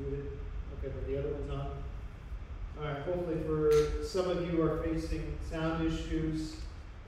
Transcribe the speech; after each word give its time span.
muted. 0.00 0.26
Okay, 0.78 0.92
but 0.94 1.06
the 1.06 1.18
other 1.18 1.30
one's 1.34 1.50
on. 1.50 1.70
All 2.78 2.84
right, 2.84 3.02
hopefully 3.02 3.36
for 3.46 4.04
some 4.04 4.30
of 4.30 4.50
you 4.50 4.62
are 4.62 4.82
facing 4.82 5.36
sound 5.50 5.86
issues. 5.86 6.56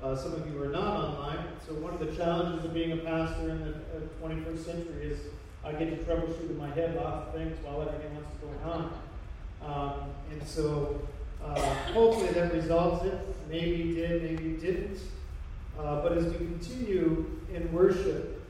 Uh, 0.03 0.17
some 0.17 0.35
of 0.35 0.53
you 0.53 0.63
are 0.63 0.69
not 0.69 0.97
online. 0.97 1.47
So 1.67 1.75
one 1.75 1.95
of 1.95 2.01
the 2.01 2.15
challenges 2.15 2.65
of 2.65 2.75
being 2.75 2.93
a 2.93 2.97
pastor 2.99 3.51
in 3.51 3.61
the 3.61 3.71
uh, 3.71 4.29
21st 4.29 4.65
century 4.65 5.13
is 5.13 5.19
I 5.65 5.73
get 5.73 5.91
to 5.91 6.05
troubleshoot 6.05 6.51
in 6.51 6.59
my 6.59 6.69
head 6.71 6.97
lots 6.97 7.29
of 7.29 7.35
things 7.35 7.57
while 7.63 7.83
everything 7.83 8.17
else 8.17 8.27
is 8.35 8.41
going 8.41 8.63
on. 8.65 8.93
Um, 9.65 10.11
and 10.31 10.47
so 10.47 11.01
uh, 11.43 11.61
hopefully 11.93 12.33
that 12.33 12.53
resolves 12.53 13.07
it. 13.07 13.19
Maybe 13.49 13.77
you 13.83 13.95
did, 13.95 14.23
maybe 14.23 14.45
you 14.45 14.57
didn't. 14.57 14.99
Uh, 15.79 16.03
but 16.03 16.19
as 16.19 16.25
we 16.25 16.37
continue 16.37 17.41
in 17.55 17.73
worship, 17.73 18.42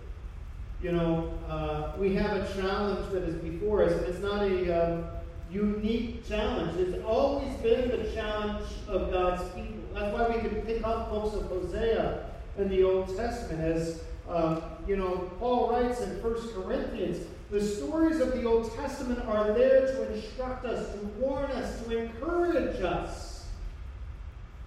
you 0.83 0.91
know, 0.91 1.33
uh, 1.49 1.93
we 1.96 2.14
have 2.14 2.37
a 2.37 2.61
challenge 2.61 3.11
that 3.12 3.23
is 3.23 3.37
before 3.37 3.85
us, 3.85 3.93
and 3.93 4.07
it's 4.07 4.19
not 4.19 4.43
a 4.43 4.95
um, 4.95 5.05
unique 5.51 6.27
challenge. 6.27 6.77
It's 6.79 7.04
always 7.04 7.54
been 7.59 7.89
the 7.89 8.11
challenge 8.13 8.67
of 8.89 9.13
God's 9.13 9.43
people. 9.54 9.82
That's 9.95 10.13
why 10.13 10.29
we 10.29 10.40
can 10.40 10.63
pick 10.63 10.85
up 10.85 11.11
books 11.11 11.37
of 11.37 11.45
Hosea 11.45 12.31
in 12.59 12.68
the 12.68 12.82
Old 12.82 13.17
Testament. 13.17 13.63
As, 13.63 14.03
um, 14.29 14.63
you 14.89 14.96
know, 14.96 15.31
Paul 15.39 15.71
writes 15.71 16.00
in 16.00 16.21
1 16.21 16.35
Corinthians, 16.54 17.26
the 17.51 17.62
stories 17.62 18.21
of 18.21 18.32
the 18.32 18.45
Old 18.45 18.75
Testament 18.75 19.21
are 19.26 19.53
there 19.53 19.82
to 19.82 20.12
instruct 20.12 20.64
us, 20.64 20.95
to 20.95 20.99
warn 21.21 21.51
us, 21.53 21.85
to 21.85 21.96
encourage 21.96 22.81
us 22.81 23.46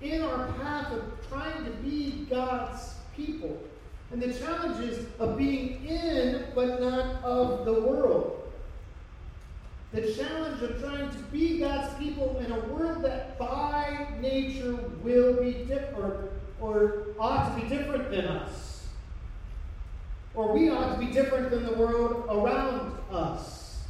in 0.02 0.22
our 0.22 0.48
path 0.54 0.92
of 0.92 1.04
trying 1.30 1.66
to 1.66 1.72
be 1.72 2.28
God's 2.30 2.94
people. 3.16 3.60
And 4.12 4.22
the 4.22 4.34
challenge 4.34 4.84
is 4.88 5.06
of 5.20 5.38
being 5.38 5.84
in, 5.86 6.46
but 6.54 6.80
not 6.80 7.24
of 7.24 7.66
the 7.66 7.74
world. 7.74 8.52
The 9.92 10.14
challenge 10.14 10.62
of 10.62 10.80
trying 10.82 11.10
to 11.10 11.18
be 11.32 11.60
God's 11.60 11.94
people 11.98 12.38
in 12.40 12.52
a 12.52 12.60
world 12.66 13.04
that 13.04 13.40
by 13.40 14.08
nature 14.22 14.76
will 15.02 15.42
be 15.42 15.54
different, 15.66 16.32
or 16.60 17.08
ought 17.20 17.56
to 17.56 17.62
be 17.62 17.68
different 17.70 18.12
than 18.12 18.26
us. 18.26 18.88
Or 20.34 20.54
we 20.54 20.70
ought 20.70 20.94
to 20.94 21.00
be 21.00 21.12
different 21.12 21.50
than 21.50 21.66
the 21.66 21.74
world 21.74 22.26
around 22.30 22.98
us. 23.10 23.84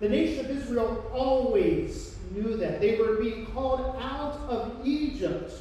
The 0.00 0.08
nation 0.08 0.44
of 0.44 0.50
Israel 0.50 1.10
always 1.12 2.16
knew 2.32 2.56
that. 2.56 2.80
They 2.80 2.96
were 2.96 3.16
being 3.16 3.46
called 3.46 3.96
out 4.00 4.40
of 4.48 4.80
Egypt 4.84 5.52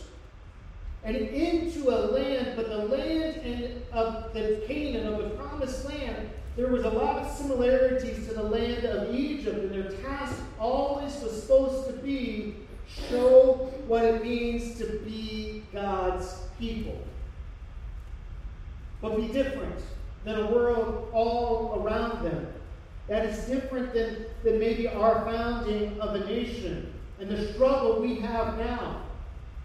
and 1.04 1.16
into 1.16 1.90
a 1.90 1.98
land, 2.12 2.54
but 2.56 2.70
the 2.70 2.78
land 2.78 3.38
in, 3.38 3.82
of 3.92 4.34
the 4.34 4.64
Canaan, 4.68 5.08
of 5.08 5.18
the 5.18 5.30
promised 5.32 5.86
land, 5.86 6.30
there 6.56 6.68
was 6.68 6.84
a 6.84 6.90
lot 6.90 7.18
of 7.18 7.32
similarities 7.32 8.28
to 8.28 8.34
the 8.34 8.44
land 8.44 8.86
of 8.86 9.14
Egypt, 9.16 9.58
and 9.58 9.72
their 9.72 9.92
task 10.04 10.42
always 10.60 11.20
was 11.22 11.42
supposed 11.42 11.88
to 11.88 11.94
be 11.94 12.56
show 13.10 13.72
what 13.88 14.04
it 14.04 14.24
means 14.24 14.78
to 14.78 15.00
be 15.06 15.64
God's 15.74 16.36
people. 16.60 17.02
But 19.02 19.16
be 19.16 19.28
different 19.30 19.82
than 20.24 20.40
a 20.40 20.52
world 20.52 21.10
all 21.14 21.82
around 21.82 22.24
them. 22.24 22.48
That 23.08 23.26
is 23.26 23.46
different 23.46 23.94
than, 23.94 24.26
than 24.44 24.60
maybe 24.60 24.88
our 24.88 25.26
founding 25.26 26.00
of 26.00 26.16
a 26.16 26.26
nation 26.26 26.94
and 27.20 27.30
the 27.30 27.54
struggle 27.54 28.02
we 28.02 28.16
have 28.16 28.58
now. 28.58 29.02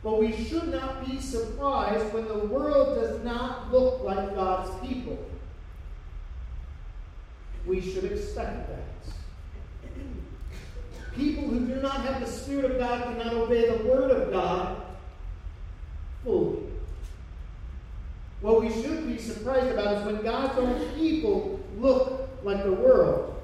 But 0.07 0.21
we 0.21 0.33
should 0.45 0.69
not 0.69 1.05
be 1.05 1.21
surprised 1.21 2.15
when 2.15 2.29
the 2.29 2.39
world 2.39 2.95
does 2.95 3.25
not 3.25 3.73
look 3.73 4.05
like 4.05 4.37
God's 4.37 4.71
people. 4.87 5.19
We 7.67 7.81
should 7.81 8.05
expect 8.05 8.69
that. 8.69 8.85
People 11.17 11.49
who 11.49 11.67
do 11.67 11.83
not 11.83 12.03
have 12.03 12.21
the 12.21 12.27
Spirit 12.29 12.71
of 12.71 12.79
God 12.79 13.03
cannot 13.03 13.35
obey 13.35 13.69
the 13.69 13.83
Word 13.83 14.13
of 14.13 14.31
God 14.31 14.81
fully. 16.23 16.63
What 18.43 18.61
we 18.61 18.71
should 18.71 19.09
be 19.09 19.19
surprised 19.19 19.73
about 19.73 19.97
is 19.97 20.07
when 20.07 20.23
God's 20.23 20.57
own 20.57 20.89
people 20.95 21.59
look 21.81 22.29
like 22.45 22.63
the 22.63 22.75
world. 22.75 23.43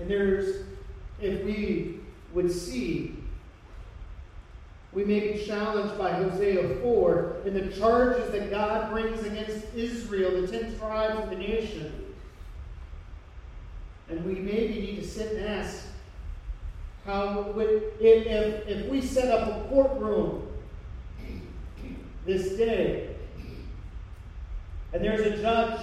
And 0.00 0.10
there's, 0.10 0.64
if 1.20 1.44
we 1.44 2.00
would 2.32 2.50
see. 2.50 3.16
We 4.92 5.04
may 5.04 5.32
be 5.32 5.44
challenged 5.46 5.96
by 5.96 6.12
Hosea 6.12 6.80
4 6.80 7.36
in 7.44 7.54
the 7.54 7.68
charges 7.76 8.30
that 8.32 8.50
God 8.50 8.90
brings 8.90 9.22
against 9.24 9.66
Israel, 9.74 10.40
the 10.40 10.48
ten 10.48 10.76
tribes 10.78 11.22
of 11.22 11.30
the 11.30 11.36
nation. 11.36 11.92
And 14.08 14.24
we 14.24 14.34
maybe 14.34 14.74
need 14.74 14.96
to 14.96 15.06
sit 15.06 15.36
and 15.36 15.46
ask 15.46 15.86
how 17.06 17.52
would, 17.54 17.68
if, 18.00 18.26
if, 18.26 18.68
if 18.68 18.86
we 18.88 19.00
set 19.00 19.28
up 19.28 19.48
a 19.48 19.68
courtroom 19.68 20.48
this 22.26 22.56
day, 22.56 23.14
and 24.92 25.04
there's 25.04 25.20
a 25.20 25.40
judge 25.40 25.80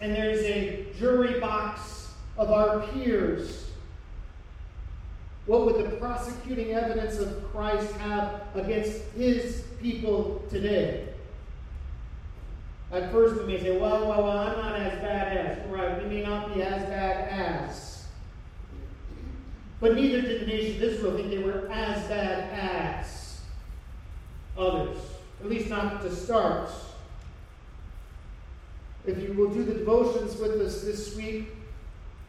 and 0.00 0.12
there's 0.12 0.40
a 0.40 0.86
jury 0.98 1.38
box 1.38 2.08
of 2.36 2.50
our 2.50 2.80
peers 2.88 3.67
what 5.48 5.64
would 5.64 5.82
the 5.82 5.96
prosecuting 5.96 6.72
evidence 6.72 7.18
of 7.18 7.50
Christ 7.50 7.90
have 7.94 8.42
against 8.54 9.00
his 9.16 9.64
people 9.80 10.44
today? 10.50 11.08
At 12.92 13.10
first, 13.10 13.40
we 13.40 13.46
may 13.46 13.60
say, 13.60 13.78
well, 13.78 14.06
well, 14.06 14.24
well, 14.24 14.38
I'm 14.38 14.58
not 14.58 14.78
as 14.78 14.98
bad 15.00 15.36
as. 15.36 15.70
Right, 15.70 16.02
we 16.02 16.16
may 16.16 16.22
not 16.22 16.54
be 16.54 16.62
as 16.62 16.82
bad 16.82 17.28
as. 17.30 18.06
But 19.80 19.94
neither 19.94 20.20
did 20.20 20.42
the 20.42 20.46
nation 20.46 20.76
of 20.76 20.82
Israel 20.82 21.16
think 21.16 21.30
they 21.30 21.38
were 21.38 21.66
as 21.72 22.06
bad 22.08 22.50
as 22.52 23.40
others. 24.56 24.98
At 25.40 25.48
least 25.48 25.70
not 25.70 26.02
to 26.02 26.14
start. 26.14 26.70
If 29.06 29.18
you 29.22 29.32
will 29.32 29.48
do 29.48 29.64
the 29.64 29.74
devotions 29.74 30.36
with 30.36 30.60
us 30.60 30.82
this 30.82 31.16
week, 31.16 31.48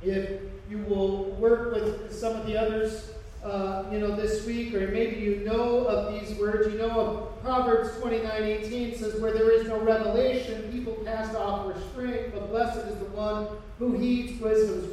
if 0.02 0.40
you 0.70 0.78
will 0.80 1.32
work 1.32 1.74
with 1.74 2.14
some 2.14 2.36
of 2.36 2.46
the 2.46 2.58
others, 2.58 3.12
uh, 3.44 3.86
you 3.92 4.00
know, 4.00 4.16
this 4.16 4.46
week, 4.46 4.74
or 4.74 4.88
maybe 4.88 5.16
you 5.18 5.38
know 5.38 5.86
of 5.86 6.14
these 6.14 6.38
words. 6.38 6.72
You 6.72 6.80
know 6.80 6.90
of 6.90 7.42
Proverbs 7.44 7.98
29 8.00 8.44
18 8.44 8.98
says, 8.98 9.20
Where 9.20 9.32
there 9.32 9.52
is 9.52 9.68
no 9.68 9.80
revelation, 9.80 10.72
people 10.72 10.94
cast 11.04 11.36
off 11.36 11.68
restraint, 11.68 12.34
but 12.34 12.50
blessed 12.50 12.88
is 12.88 13.00
the 13.00 13.06
one 13.06 13.48
who 13.80 13.98
heeds 13.98 14.40
wisdom's 14.42 14.90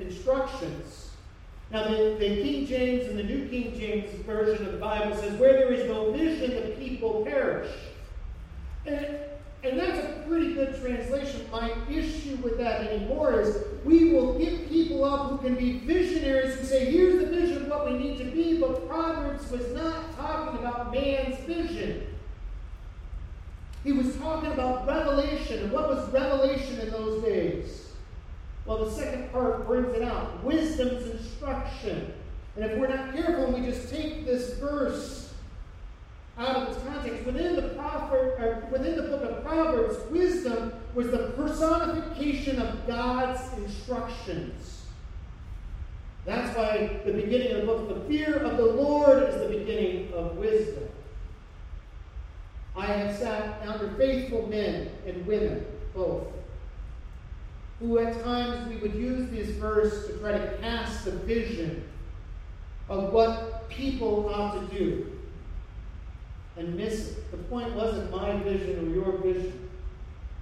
instructions. 0.00 1.10
Now, 1.70 1.88
the, 1.88 2.16
the 2.18 2.42
King 2.42 2.66
James 2.66 3.08
and 3.08 3.18
the 3.18 3.22
New 3.22 3.48
King 3.48 3.78
James 3.78 4.12
version 4.26 4.66
of 4.66 4.72
the 4.72 4.78
Bible 4.78 5.16
says, 5.16 5.38
Where 5.38 5.54
there 5.54 5.72
is 5.72 5.88
no 5.88 6.12
vision, 6.12 6.50
the 6.50 6.76
people 6.76 7.24
perish. 7.24 7.70
And 8.86 9.16
and 9.64 9.78
that's 9.78 9.98
a 9.98 10.24
pretty 10.26 10.54
good 10.54 10.80
translation. 10.80 11.46
My 11.52 11.72
issue 11.88 12.36
with 12.36 12.58
that 12.58 12.80
anymore 12.88 13.40
is 13.40 13.64
we 13.84 14.12
will 14.12 14.38
get 14.38 14.68
people 14.68 15.04
up 15.04 15.30
who 15.30 15.38
can 15.38 15.54
be 15.54 15.78
visionaries 15.78 16.58
who 16.58 16.64
say, 16.64 16.90
here's 16.90 17.20
the 17.20 17.26
vision 17.26 17.62
of 17.62 17.68
what 17.68 17.90
we 17.90 17.96
need 17.96 18.18
to 18.18 18.24
be, 18.24 18.58
but 18.58 18.88
Proverbs 18.88 19.48
was 19.50 19.72
not 19.72 20.16
talking 20.16 20.58
about 20.58 20.92
man's 20.92 21.38
vision. 21.44 22.06
He 23.84 23.92
was 23.92 24.16
talking 24.16 24.52
about 24.52 24.86
revelation. 24.86 25.64
And 25.64 25.72
what 25.72 25.88
was 25.88 26.08
revelation 26.10 26.80
in 26.80 26.90
those 26.90 27.22
days? 27.22 27.92
Well, 28.64 28.84
the 28.84 28.90
second 28.90 29.32
part 29.32 29.66
brings 29.66 29.94
it 29.96 30.02
out 30.02 30.42
wisdom's 30.44 31.08
instruction. 31.10 32.12
And 32.54 32.64
if 32.64 32.78
we're 32.78 32.88
not 32.88 33.14
careful 33.14 33.46
and 33.46 33.54
we 33.54 33.60
just 33.68 33.90
take 33.90 34.24
this 34.24 34.54
verse 34.58 35.21
out 36.38 36.56
of 36.56 36.68
its 36.68 36.84
context. 36.84 37.26
Within 37.26 37.56
the, 37.56 37.68
prophet, 37.70 38.70
within 38.70 38.96
the 38.96 39.02
book 39.02 39.22
of 39.22 39.44
Proverbs, 39.44 39.98
wisdom 40.10 40.72
was 40.94 41.10
the 41.10 41.32
personification 41.36 42.60
of 42.60 42.86
God's 42.86 43.40
instructions. 43.58 44.84
That's 46.24 46.56
why 46.56 47.00
the 47.04 47.12
beginning 47.12 47.52
of 47.52 47.60
the 47.60 47.66
book, 47.66 47.88
the 47.88 48.08
fear 48.08 48.36
of 48.36 48.56
the 48.56 48.64
Lord 48.64 49.22
is 49.24 49.34
the 49.40 49.58
beginning 49.58 50.12
of 50.14 50.36
wisdom. 50.36 50.88
I 52.76 52.86
have 52.86 53.16
sat 53.16 53.60
under 53.66 53.92
faithful 53.96 54.46
men 54.46 54.90
and 55.06 55.26
women, 55.26 55.66
both, 55.94 56.26
who 57.80 57.98
at 57.98 58.22
times 58.22 58.68
we 58.68 58.76
would 58.76 58.94
use 58.94 59.28
this 59.30 59.50
verse 59.56 60.06
to 60.06 60.18
try 60.18 60.32
to 60.32 60.56
cast 60.58 61.06
a 61.06 61.10
vision 61.10 61.84
of 62.88 63.12
what 63.12 63.68
people 63.68 64.32
ought 64.32 64.60
to 64.60 64.78
do 64.78 65.12
and 66.56 66.76
miss 66.76 67.10
it. 67.10 67.30
The 67.30 67.38
point 67.38 67.74
wasn't 67.74 68.10
my 68.10 68.36
vision 68.38 68.78
or 68.78 68.94
your 68.94 69.18
vision. 69.18 69.68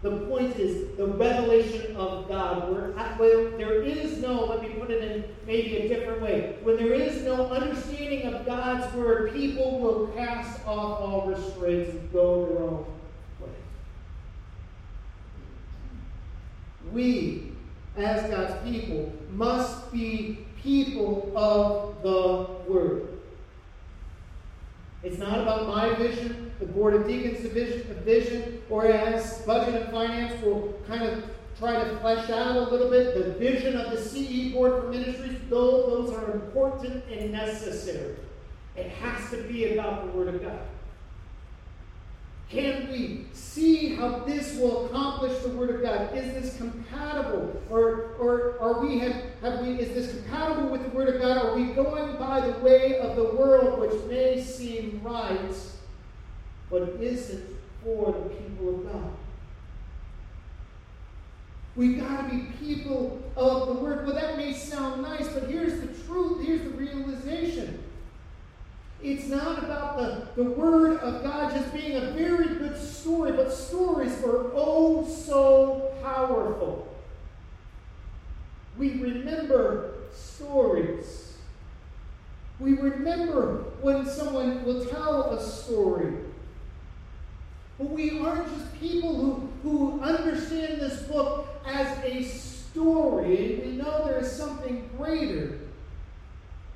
The 0.03 0.17
point 0.27 0.57
is 0.57 0.97
the 0.97 1.07
revelation 1.07 1.95
of 1.95 2.27
God. 2.29 2.71
Where, 2.71 3.51
there 3.59 3.83
is 3.83 4.19
no, 4.19 4.47
let 4.47 4.63
me 4.63 4.71
put 4.71 4.91
it 4.91 5.05
in 5.05 5.25
maybe 5.47 5.77
a 5.77 5.89
different 5.89 6.23
way. 6.23 6.57
When 6.63 6.77
there 6.77 6.95
is 6.95 7.23
no 7.23 7.49
understanding 7.49 8.33
of 8.33 8.47
God's 8.47 8.95
word, 8.95 9.35
people 9.35 9.79
will 9.79 10.07
cast 10.09 10.67
off 10.67 11.01
all 11.01 11.27
restraints 11.27 11.91
and 11.91 12.13
go 12.13 12.47
their 12.47 12.63
own 12.63 12.87
way. 13.41 13.49
We 16.93 17.51
as 17.97 18.31
God's 18.31 18.69
people 18.69 19.13
must 19.33 19.93
be 19.93 20.47
people 20.63 21.33
of 21.37 22.03
the 22.03 22.47
Word. 22.71 23.20
It's 25.03 25.19
not 25.19 25.41
about 25.41 25.67
my 25.67 25.95
vision, 25.95 26.53
the 26.61 26.67
Board 26.67 26.95
of 26.95 27.07
Deacons' 27.07 27.47
vision, 27.47 28.63
or 28.69 28.87
as 28.87 29.41
Budget 29.43 29.75
and 29.75 29.91
Finance 29.91 30.43
will 30.43 30.79
kind 30.87 31.03
of 31.03 31.25
try 31.59 31.83
to 31.83 31.97
flesh 31.99 32.29
out 32.29 32.57
a 32.57 32.71
little 32.71 32.91
bit 32.91 33.15
the 33.15 33.33
vision 33.35 33.77
of 33.77 33.91
the 33.93 33.97
CE 33.97 34.53
Board 34.53 34.83
for 34.83 34.89
Ministries. 34.89 35.39
Though 35.49 35.87
those 35.87 36.13
are 36.13 36.33
important 36.33 37.03
and 37.11 37.33
necessary. 37.33 38.17
It 38.77 38.89
has 38.89 39.31
to 39.31 39.43
be 39.45 39.73
about 39.73 40.07
the 40.07 40.13
Word 40.13 40.35
of 40.35 40.43
God. 40.43 40.61
Can 42.51 42.91
we 42.91 43.27
see 43.33 43.95
how 43.95 44.19
this 44.27 44.57
will 44.57 44.87
accomplish 44.87 45.39
the 45.39 45.51
Word 45.51 45.71
of 45.71 45.83
God? 45.83 46.13
Is 46.17 46.35
this 46.35 46.57
compatible? 46.57 47.63
Or, 47.71 48.17
or 48.19 48.61
are 48.61 48.81
we 48.81 48.99
have, 48.99 49.15
have 49.41 49.61
we 49.61 49.79
is 49.79 49.95
this 49.95 50.11
compatible 50.17 50.69
with 50.69 50.83
the 50.83 50.89
Word 50.89 51.15
of 51.15 51.21
God? 51.21 51.39
Are 51.39 51.55
we 51.55 51.67
going 51.67 52.17
by 52.17 52.41
the 52.41 52.59
way 52.59 52.99
of 52.99 53.15
the 53.15 53.23
world, 53.23 53.79
which 53.79 54.03
may 54.11 54.43
seem 54.43 55.01
right, 55.05 55.55
but 56.71 56.83
isn't 57.01 57.45
for 57.85 58.13
the 58.13 58.35
people 58.35 58.81
of 58.81 58.93
God? 58.93 59.13
We've 61.77 62.01
got 62.01 62.29
to 62.29 62.35
be 62.35 62.47
people 62.59 63.23
of 63.37 63.69
the 63.69 63.75
Word. 63.75 64.05
Well, 64.05 64.17
that 64.17 64.37
may 64.37 64.53
sound 64.55 65.03
nice, 65.03 65.29
but 65.29 65.49
here's 65.49 65.81
the 65.81 66.05
truth. 66.05 66.45
Here's 66.45 66.63
the 66.63 66.71
realization. 66.71 67.85
It's 69.03 69.27
not 69.29 69.59
about 69.59 69.97
the, 69.97 70.43
the 70.43 70.51
Word 70.51 70.99
of 70.99 71.23
God 71.23 71.55
just 71.55 71.73
being 71.73 71.97
a 71.97 72.11
very 72.11 72.49
good 72.57 72.77
story, 72.77 73.33
but 73.33 73.51
stories 73.53 74.13
are 74.23 74.51
oh 74.55 75.09
so 75.09 75.93
powerful. 76.03 76.87
We 78.77 78.93
remember 79.01 79.95
stories. 80.13 81.39
We 82.59 82.75
remember 82.75 83.65
when 83.81 84.07
someone 84.07 84.65
will 84.65 84.85
tell 84.85 85.31
a 85.31 85.43
story. 85.43 86.15
But 87.79 87.89
we 87.89 88.21
aren't 88.21 88.55
just 88.55 88.79
people 88.79 89.17
who, 89.17 89.49
who 89.63 90.01
understand 90.03 90.79
this 90.81 91.03
book 91.05 91.49
as 91.67 91.87
a 92.05 92.23
story. 92.23 93.63
We 93.65 93.73
know 93.73 94.05
there 94.05 94.19
is 94.19 94.31
something 94.31 94.91
greater. 94.99 95.59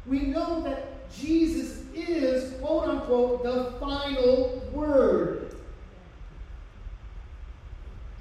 We 0.07 0.21
know 0.21 0.63
that 0.63 1.11
Jesus 1.15 1.84
is, 1.97 2.55
quote 2.61 2.89
unquote, 2.89 3.43
the 3.43 3.75
final 3.81 4.63
word. 4.73 5.57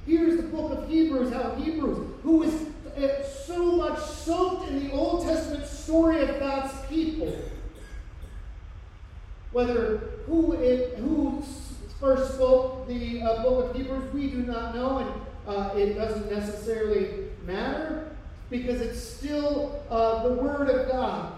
Here's 0.05 0.37
the 0.37 0.43
book 0.43 0.71
of 0.71 0.89
Hebrews, 0.89 1.31
how 1.33 1.55
Hebrews, 1.55 2.11
who 2.23 2.43
is 2.43 2.67
uh, 2.97 3.23
so 3.23 3.71
much 3.71 3.99
soaked 3.99 4.67
in 4.67 4.87
the 4.87 4.93
Old 4.93 5.25
Testament 5.25 5.65
story 5.65 6.21
of 6.21 6.39
God's 6.39 6.73
people, 6.87 7.35
whether 9.51 9.97
who 10.25 10.53
it, 10.53 10.97
who 10.97 11.43
first 11.99 12.33
spoke 12.33 12.87
the 12.87 13.21
uh, 13.21 13.43
book 13.43 13.69
of 13.69 13.75
Hebrews, 13.75 14.13
we 14.13 14.29
do 14.29 14.39
not 14.39 14.75
know, 14.75 14.97
and 14.97 15.55
uh, 15.55 15.69
it 15.75 15.93
doesn't 15.93 16.29
necessarily 16.29 17.29
matter 17.45 18.11
because 18.49 18.81
it's 18.81 19.01
still 19.01 19.83
uh, 19.89 20.27
the 20.27 20.33
Word 20.33 20.69
of 20.69 20.91
God. 20.91 21.33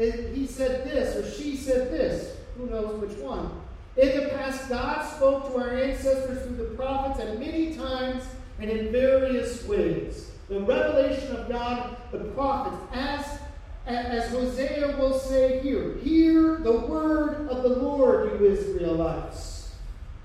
And 0.00 0.34
he 0.34 0.46
said 0.46 0.88
this, 0.88 1.14
or 1.14 1.30
she 1.30 1.56
said 1.56 1.90
this. 1.90 2.34
Who 2.56 2.66
knows 2.66 3.00
which 3.00 3.18
one? 3.18 3.50
In 3.98 4.18
the 4.18 4.30
past, 4.30 4.70
God 4.70 5.02
spoke 5.14 5.48
to 5.48 5.58
our 5.58 5.76
ancestors 5.76 6.42
through 6.46 6.56
the 6.56 6.74
prophets 6.74 7.20
at 7.20 7.38
many 7.38 7.74
times 7.74 8.24
and 8.58 8.70
in 8.70 8.90
various 8.92 9.62
ways. 9.66 10.30
The 10.48 10.60
revelation 10.60 11.36
of 11.36 11.50
God, 11.50 11.96
the 12.12 12.18
prophets, 12.18 12.82
as, 12.94 13.40
as 13.84 14.30
Hosea 14.30 14.96
will 14.96 15.18
say 15.18 15.60
here, 15.60 15.96
hear 15.98 16.56
the 16.56 16.80
word 16.80 17.48
of 17.48 17.62
the 17.62 17.68
Lord, 17.68 18.40
you 18.40 18.46
Israelites. 18.46 19.72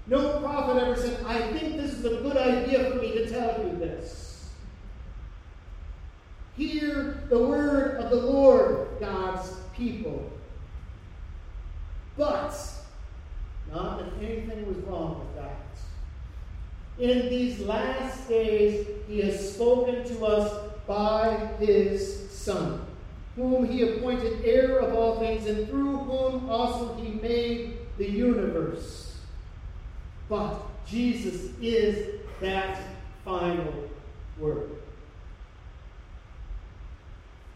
No 0.07 0.39
prophet 0.39 0.81
ever 0.81 0.95
said, 0.95 1.21
I 1.25 1.51
think 1.51 1.75
this 1.75 1.91
is 1.91 2.05
a 2.05 2.21
good 2.21 2.37
idea 2.37 2.91
for 2.91 2.97
me 2.97 3.11
to 3.11 3.29
tell 3.29 3.61
you 3.61 3.77
this. 3.77 4.49
Hear 6.55 7.25
the 7.29 7.39
word 7.39 7.97
of 7.97 8.09
the 8.09 8.15
Lord, 8.15 8.87
God's 9.01 9.51
people. 9.77 10.31
But, 12.17 12.53
not 13.71 13.99
that 13.99 14.23
anything 14.23 14.67
was 14.67 14.77
wrong 14.77 15.19
with 15.19 15.35
that. 15.35 15.51
In 16.97 17.29
these 17.29 17.59
last 17.59 18.29
days, 18.29 18.87
he 19.07 19.21
has 19.21 19.53
spoken 19.53 20.05
to 20.05 20.25
us 20.25 20.71
by 20.87 21.49
his 21.59 22.29
Son, 22.31 22.85
whom 23.35 23.67
he 23.67 23.81
appointed 23.81 24.45
heir 24.45 24.79
of 24.79 24.95
all 24.95 25.19
things, 25.19 25.45
and 25.47 25.67
through 25.67 25.97
whom 25.97 26.49
also 26.49 26.95
he 26.95 27.09
made 27.09 27.79
the 27.97 28.09
universe. 28.09 29.17
But 30.29 30.61
Jesus 30.87 31.51
is 31.61 32.21
that 32.39 32.79
final 33.23 33.89
word. 34.37 34.69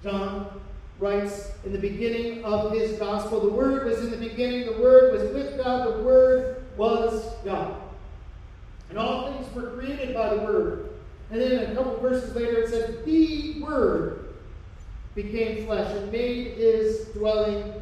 John 0.03 0.61
writes 0.99 1.51
in 1.65 1.71
the 1.71 1.79
beginning 1.79 2.43
of 2.43 2.71
his 2.71 2.99
gospel, 2.99 3.39
the 3.39 3.49
Word 3.49 3.85
was 3.85 3.99
in 3.99 4.11
the 4.11 4.17
beginning, 4.17 4.65
the 4.65 4.81
Word 4.81 5.13
was 5.13 5.33
with 5.33 5.57
God, 5.57 5.87
the 5.87 6.03
Word 6.03 6.63
was 6.77 7.33
God. 7.45 7.75
And 8.89 8.97
all 8.97 9.31
things 9.31 9.53
were 9.55 9.71
created 9.71 10.13
by 10.13 10.33
the 10.33 10.41
Word. 10.41 10.89
And 11.31 11.41
then 11.41 11.71
a 11.71 11.75
couple 11.75 11.97
verses 11.97 12.35
later 12.35 12.63
it 12.63 12.69
says, 12.69 13.05
The 13.05 13.61
Word 13.61 14.33
became 15.15 15.65
flesh 15.65 15.95
and 15.95 16.11
made 16.11 16.57
his 16.57 17.05
dwelling 17.09 17.73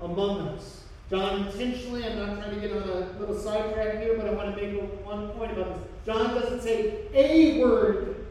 among 0.00 0.40
us. 0.48 0.82
John 1.08 1.46
intentionally, 1.46 2.04
I'm 2.04 2.18
not 2.18 2.38
trying 2.38 2.54
to 2.54 2.60
get 2.60 2.76
on 2.76 2.82
a 2.82 3.18
little 3.20 3.38
sidetrack 3.38 4.00
here, 4.00 4.16
but 4.16 4.26
I 4.26 4.32
want 4.32 4.56
to 4.56 4.62
make 4.62 5.04
one 5.04 5.28
point 5.30 5.52
about 5.52 5.76
this. 5.76 5.84
John 6.04 6.34
doesn't 6.34 6.62
say 6.62 7.06
a 7.14 7.60
word 7.60 8.26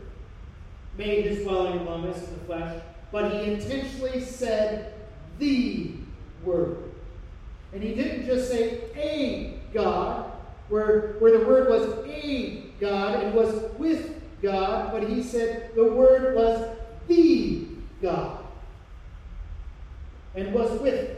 made 0.97 1.25
his 1.25 1.43
dwelling 1.43 1.79
among 1.79 2.07
us 2.07 2.17
in 2.27 2.33
the 2.33 2.39
flesh 2.41 2.81
but 3.11 3.31
he 3.31 3.51
intentionally 3.51 4.21
said 4.21 4.93
the 5.39 5.91
word. 6.43 6.77
And 7.73 7.83
he 7.83 7.93
didn't 7.93 8.25
just 8.25 8.49
say 8.49 8.83
a 8.95 9.59
God, 9.73 10.31
where, 10.69 11.15
where 11.19 11.37
the 11.37 11.45
word 11.45 11.69
was 11.69 12.05
a 12.07 12.63
God 12.79 13.23
and 13.23 13.33
was 13.33 13.71
with 13.77 14.21
God, 14.41 14.91
but 14.91 15.09
he 15.09 15.23
said 15.23 15.71
the 15.75 15.83
word 15.83 16.35
was 16.35 16.75
the 17.07 17.67
God 18.01 18.39
and 20.35 20.53
was 20.53 20.79
with 20.81 21.17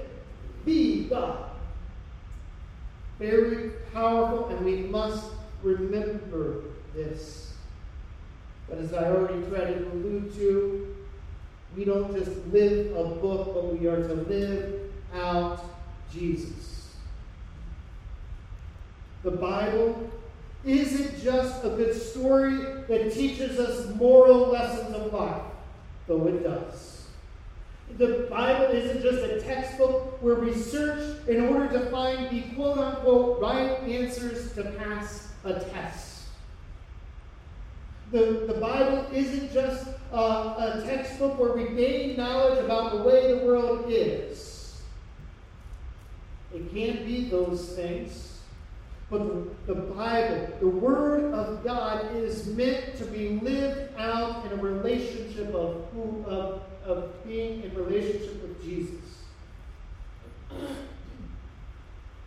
the 0.66 1.04
God. 1.06 1.50
Very 3.20 3.72
powerful, 3.94 4.50
and 4.50 4.64
we 4.64 4.78
must 4.78 5.32
remember 5.64 6.62
this. 6.94 7.54
But 8.70 8.78
as 8.78 8.94
I 8.94 9.10
already 9.10 9.42
tried 9.50 9.74
to 9.74 9.92
allude 9.92 10.36
to, 10.36 10.97
we 11.78 11.86
don't 11.86 12.12
just 12.16 12.32
live 12.48 12.96
a 12.96 13.04
book, 13.04 13.54
but 13.54 13.78
we 13.78 13.88
are 13.88 14.02
to 14.08 14.14
live 14.14 14.92
out 15.14 15.64
Jesus. 16.12 16.96
The 19.24 19.32
Bible 19.32 20.10
isn't 20.66 21.22
just 21.22 21.64
a 21.64 21.70
good 21.70 21.96
story 21.96 22.58
that 22.88 23.14
teaches 23.14 23.60
us 23.60 23.94
moral 23.96 24.48
lessons 24.48 24.96
of 24.96 25.14
life, 25.14 25.44
though 26.08 26.28
it 26.28 26.44
does. 26.44 27.06
The 27.98 28.28
Bible 28.30 28.76
isn't 28.76 29.04
just 29.04 29.24
a 29.24 29.42
textbook 29.42 30.22
where 30.22 30.36
we 30.36 30.54
search 30.54 31.28
in 31.28 31.46
order 31.46 31.70
to 31.80 31.90
find 31.92 32.30
the 32.32 32.42
quote 32.56 32.80
unquote 32.80 33.40
right 33.40 33.80
answers 33.84 34.52
to 34.54 34.64
pass 34.72 35.30
a 35.44 35.54
test. 35.60 36.07
The, 38.12 38.46
the 38.48 38.60
Bible 38.60 39.06
isn't 39.12 39.52
just 39.52 39.88
uh, 40.14 40.56
a 40.58 40.84
textbook 40.86 41.38
where 41.38 41.52
we 41.52 41.76
gain 41.76 42.16
knowledge 42.16 42.64
about 42.64 42.94
the 42.94 43.04
way 43.04 43.34
the 43.34 43.46
world 43.46 43.86
is. 43.90 44.82
It 46.54 46.74
can't 46.74 47.06
be 47.06 47.26
those 47.30 47.74
things. 47.74 48.40
But 49.10 49.20
the, 49.68 49.74
the 49.74 49.82
Bible, 49.82 50.50
the 50.60 50.68
Word 50.68 51.34
of 51.34 51.64
God, 51.64 52.16
is 52.16 52.48
meant 52.48 52.98
to 52.98 53.06
be 53.06 53.40
lived 53.42 53.98
out 53.98 54.46
in 54.46 54.60
a 54.60 54.62
relationship 54.62 55.54
of, 55.54 55.86
who, 55.94 56.24
of, 56.26 56.62
of 56.86 57.26
being 57.26 57.64
in 57.64 57.74
relationship 57.74 58.42
with 58.42 58.62
Jesus. 58.64 59.00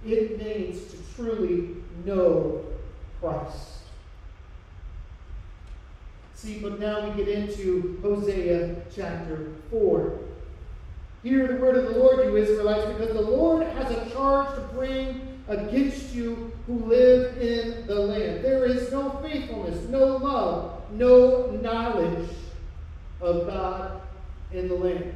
It 0.07 0.39
means 0.39 0.91
to 0.91 0.97
truly 1.15 1.77
know 2.05 2.65
Christ. 3.21 3.80
See, 6.41 6.59
but 6.59 6.81
now 6.81 7.07
we 7.07 7.15
get 7.23 7.29
into 7.29 7.99
Hosea 8.01 8.75
chapter 8.97 9.53
4. 9.71 10.19
Hear 11.23 11.47
the 11.47 11.57
word 11.57 11.77
of 11.77 11.93
the 11.93 11.99
Lord, 12.01 12.25
you 12.25 12.35
Israelites, 12.35 12.87
because 12.87 13.13
the 13.13 13.21
Lord 13.21 13.67
has 13.67 13.91
a 13.91 14.09
charge 14.09 14.55
to 14.55 14.63
bring 14.73 15.39
against 15.49 16.15
you 16.15 16.51
who 16.67 16.79
live 16.87 17.37
in 17.37 17.87
the 17.87 17.95
land. 17.95 18.43
There 18.43 18.65
is 18.65 18.91
no 18.91 19.11
faithfulness, 19.23 19.87
no 19.91 20.17
love, 20.17 20.81
no 20.93 21.51
knowledge 21.63 22.31
of 23.21 23.47
God 23.47 24.01
in 24.51 24.69
the 24.69 24.77
land. 24.77 25.15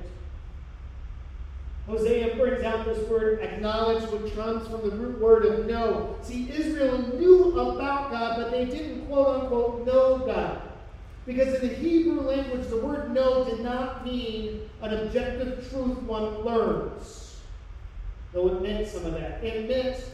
Hosea 1.86 2.36
brings 2.36 2.62
out 2.64 2.84
this 2.84 3.08
word 3.08 3.40
acknowledge, 3.40 4.06
which 4.10 4.34
comes 4.34 4.68
from 4.68 4.90
the 4.90 4.94
root 4.94 5.18
word 5.18 5.46
of 5.46 5.64
know. 5.64 6.16
See, 6.20 6.50
Israel 6.52 6.98
knew 7.16 7.58
about 7.58 8.10
God, 8.10 8.36
but 8.36 8.50
they 8.50 8.66
didn't 8.66 9.06
quote 9.06 9.40
unquote 9.40 9.86
know 9.86 10.18
God. 10.18 10.60
Because 11.26 11.54
in 11.54 11.68
the 11.68 11.74
Hebrew 11.74 12.20
language, 12.20 12.68
the 12.68 12.76
word 12.76 13.14
know 13.14 13.44
did 13.44 13.60
not 13.60 14.04
mean 14.04 14.68
an 14.82 14.92
objective 14.92 15.68
truth 15.70 16.02
one 16.02 16.44
learns, 16.44 17.40
though 18.32 18.48
it 18.48 18.62
meant 18.62 18.86
some 18.88 19.06
of 19.06 19.14
that. 19.14 19.42
It 19.42 19.68
meant 19.68 20.04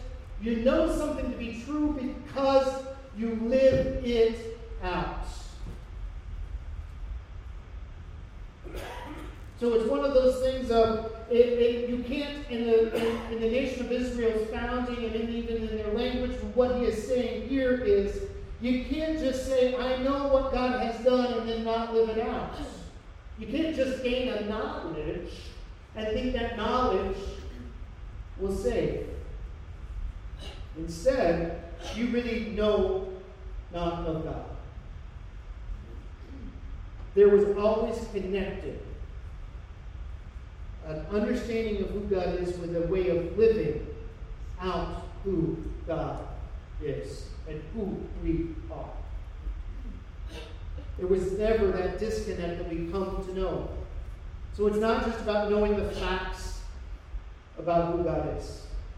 you 0.40 0.56
know 0.56 0.96
something 0.96 1.30
to 1.30 1.36
be 1.36 1.62
true 1.64 1.98
because 2.00 2.84
you 3.16 3.34
live 3.42 4.04
it 4.04 4.58
out. 4.82 5.26
So 9.58 9.74
it's 9.74 9.90
one 9.90 10.04
of 10.04 10.14
those 10.14 10.40
things 10.42 10.70
of 10.70 11.12
it, 11.28 11.34
it, 11.34 11.90
you 11.90 12.02
can't 12.04 12.48
in 12.48 12.64
the 12.64 12.96
in, 12.96 13.32
in, 13.32 13.40
the 13.40 13.50
nation 13.50 13.84
of 13.84 13.92
Israel's 13.92 14.48
founding 14.50 15.04
and 15.04 15.14
in, 15.14 15.28
even 15.28 15.68
in 15.68 15.76
their 15.76 15.92
language. 15.92 16.32
What 16.54 16.76
he 16.76 16.84
is 16.84 17.06
saying 17.06 17.48
here 17.48 17.74
is 17.74 18.29
you 18.60 18.84
can't 18.84 19.18
just 19.18 19.46
say 19.46 19.74
I 19.74 20.02
know 20.02 20.28
what 20.28 20.52
God 20.52 20.82
has 20.82 21.02
done 21.02 21.32
and 21.32 21.48
then 21.48 21.64
not 21.64 21.94
live 21.94 22.10
it 22.10 22.26
out. 22.26 22.56
You 23.38 23.46
can't 23.46 23.74
just 23.74 24.02
gain 24.02 24.28
a 24.28 24.44
knowledge 24.44 25.30
and 25.96 26.06
think 26.08 26.34
that 26.34 26.56
knowledge 26.58 27.16
will 28.38 28.54
save. 28.54 29.08
Instead, 30.76 31.62
you 31.94 32.08
really 32.08 32.50
know 32.50 33.08
not 33.72 34.06
of 34.06 34.24
God. 34.24 34.44
There 37.14 37.28
was 37.28 37.56
always 37.56 37.98
connected 38.12 38.80
an 40.86 41.06
understanding 41.10 41.82
of 41.82 41.90
who 41.90 42.00
God 42.00 42.40
is 42.40 42.56
with 42.58 42.76
a 42.76 42.86
way 42.88 43.08
of 43.08 43.38
living 43.38 43.86
out 44.60 45.06
who 45.24 45.56
God 45.86 46.26
is 46.82 47.29
and 47.50 47.62
who 47.74 47.98
we 48.22 48.54
are. 48.70 48.90
There 50.98 51.06
was 51.06 51.32
never 51.32 51.68
that 51.72 51.98
disconnect 51.98 52.58
that 52.58 52.68
we 52.68 52.90
come 52.90 53.24
to 53.24 53.34
know. 53.34 53.68
So 54.54 54.66
it's 54.66 54.76
not 54.76 55.04
just 55.06 55.20
about 55.20 55.50
knowing 55.50 55.76
the 55.76 55.90
facts 55.90 56.60
about 57.58 57.92
who 57.96 58.04
God 58.04 58.36
is. 58.38 58.44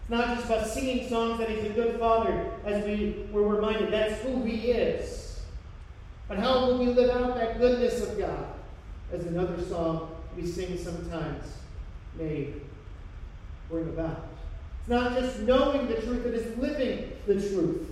It's 0.01 0.11
not 0.11 0.37
just 0.37 0.47
about 0.47 0.67
singing 0.67 1.09
songs 1.09 1.39
that 1.39 1.49
He's 1.49 1.65
a 1.65 1.71
good 1.71 1.99
Father, 2.01 2.51
as 2.65 2.85
we 2.85 3.27
were 3.31 3.47
reminded. 3.47 3.93
That's 3.93 4.21
who 4.23 4.43
He 4.43 4.73
is. 4.73 5.41
But 6.29 6.39
how 6.39 6.67
will 6.67 6.79
we 6.79 6.87
live 6.87 7.11
out 7.11 7.37
that 7.37 7.59
goodness 7.59 8.03
of 8.03 8.19
God? 8.19 8.47
As 9.13 9.27
another 9.27 9.63
song 9.63 10.11
we 10.37 10.47
sing 10.47 10.79
sometimes 10.79 11.45
may 12.19 12.55
bring 13.69 13.89
about. 13.89 14.27
It's 14.81 14.89
not 14.89 15.13
just 15.13 15.41
knowing 15.41 15.87
the 15.87 16.01
truth, 16.01 16.27
it 16.27 16.35
is 16.35 16.57
living 16.59 17.13
the 17.27 17.35
truth. 17.35 17.89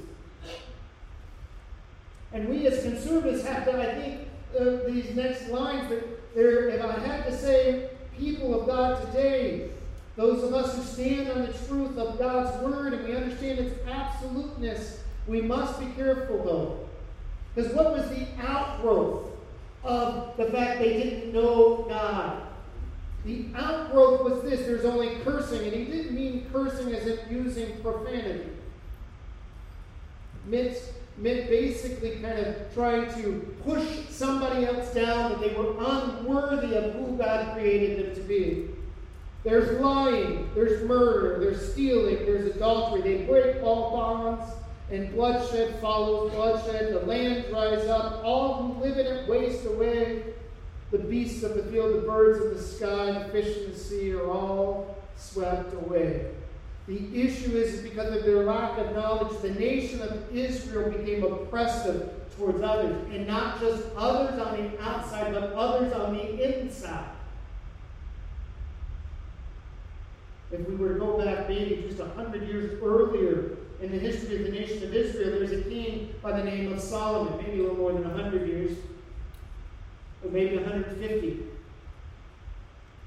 And 2.33 2.49
we 2.49 2.67
as 2.67 2.83
conservatives 2.83 3.45
have 3.45 3.65
to, 3.65 3.81
I 3.81 3.95
think, 3.95 4.29
uh, 4.59 4.89
these 4.89 5.15
next 5.15 5.49
lines 5.49 5.89
that 5.89 6.35
there, 6.35 6.69
if 6.69 6.83
I 6.83 6.99
had 7.01 7.25
to 7.25 7.37
say, 7.37 7.91
people 8.17 8.61
of 8.61 8.67
God 8.67 9.05
today, 9.07 9.71
those 10.17 10.45
of 10.45 10.55
us 10.55 10.77
who 10.77 10.83
stand 10.83 11.31
on 11.31 11.43
the 11.47 11.53
truth 11.67 11.97
of 11.97 12.19
God's 12.19 12.63
word 12.63 12.93
and 12.93 13.09
we 13.09 13.17
understand 13.17 13.59
its 13.59 13.75
absoluteness, 13.89 15.01
we 15.27 15.41
must 15.41 15.81
be 15.81 15.87
careful 15.97 16.45
though. 16.45 16.89
Because 17.55 17.73
what 17.73 17.93
was 17.93 18.09
the 18.11 18.27
outgrowth 18.39 19.31
of 19.83 20.37
the 20.37 20.47
fact 20.47 20.81
they 20.81 20.93
didn't 20.93 21.33
know 21.33 21.87
God? 21.89 22.43
The 23.25 23.47
outgrowth 23.55 24.23
was 24.23 24.43
this 24.43 24.61
there's 24.61 24.85
only 24.85 25.17
cursing, 25.25 25.63
and 25.63 25.73
he 25.73 25.85
didn't 25.85 26.15
mean 26.15 26.49
cursing 26.53 26.95
as 26.95 27.07
in 27.07 27.19
using 27.31 27.81
profanity. 27.81 28.49
Meant, 30.47 30.77
meant 31.21 31.49
basically 31.49 32.17
kind 32.17 32.39
of 32.39 32.75
trying 32.75 33.13
to 33.23 33.55
push 33.65 33.87
somebody 34.09 34.65
else 34.65 34.93
down 34.95 35.33
that 35.33 35.41
they 35.41 35.55
were 35.55 35.75
unworthy 35.79 36.75
of 36.75 36.95
who 36.95 37.17
God 37.17 37.55
created 37.55 38.07
them 38.07 38.15
to 38.15 38.21
be. 38.23 38.71
There's 39.45 39.81
lying, 39.81 40.51
there's 40.55 40.87
murder, 40.87 41.39
there's 41.41 41.73
stealing, 41.73 42.27
there's 42.27 42.55
adultery. 42.55 43.01
They 43.01 43.25
break 43.25 43.63
all 43.63 43.91
bonds, 43.91 44.53
and 44.91 45.13
bloodshed 45.13 45.79
follows 45.81 46.33
bloodshed. 46.33 46.93
The 46.93 47.07
land 47.07 47.47
dries 47.49 47.87
up. 47.87 48.23
All 48.25 48.63
who 48.63 48.83
live 48.83 48.99
in 48.99 49.07
it 49.07 49.29
waste 49.29 49.65
away. 49.67 50.25
The 50.91 50.99
beasts 50.99 51.43
of 51.43 51.55
the 51.55 51.63
field, 51.65 52.03
the 52.03 52.07
birds 52.07 52.45
of 52.45 52.51
the 52.51 52.63
sky, 52.63 53.13
the 53.13 53.29
fish 53.31 53.57
in 53.57 53.73
the 53.73 53.79
sea 53.79 54.13
are 54.13 54.31
all 54.31 54.97
swept 55.17 55.73
away. 55.73 56.33
The 56.91 57.23
issue 57.23 57.57
is 57.57 57.83
because 57.83 58.17
of 58.17 58.25
their 58.25 58.43
lack 58.43 58.77
of 58.77 58.97
knowledge, 58.97 59.41
the 59.43 59.51
nation 59.51 60.03
of 60.03 60.37
Israel 60.37 60.91
became 60.91 61.23
oppressive 61.23 62.11
towards 62.37 62.61
others. 62.63 63.07
And 63.13 63.29
not 63.29 63.61
just 63.61 63.85
others 63.97 64.41
on 64.41 64.57
the 64.57 64.83
outside, 64.83 65.33
but 65.33 65.53
others 65.53 65.93
on 65.93 66.15
the 66.17 66.61
inside. 66.61 67.11
If 70.51 70.69
we 70.69 70.75
were 70.75 70.95
to 70.95 70.99
go 70.99 71.25
back 71.25 71.49
maybe 71.49 71.81
just 71.87 72.01
a 72.01 72.09
hundred 72.09 72.49
years 72.49 72.83
earlier 72.83 73.57
in 73.81 73.93
the 73.93 73.99
history 74.01 74.39
of 74.39 74.43
the 74.43 74.59
nation 74.59 74.83
of 74.83 74.93
Israel, 74.93 75.31
there 75.31 75.41
was 75.43 75.53
a 75.53 75.63
king 75.63 76.13
by 76.21 76.33
the 76.33 76.43
name 76.43 76.73
of 76.73 76.81
Solomon, 76.81 77.37
maybe 77.37 77.61
a 77.61 77.63
little 77.63 77.77
more 77.77 77.93
than 77.93 78.05
a 78.05 78.21
hundred 78.21 78.49
years 78.49 78.77
or 80.25 80.31
maybe 80.33 80.57
150. 80.57 81.45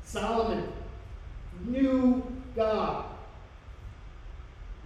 Solomon 0.05 0.69
knew 1.65 2.23
God. 2.55 3.12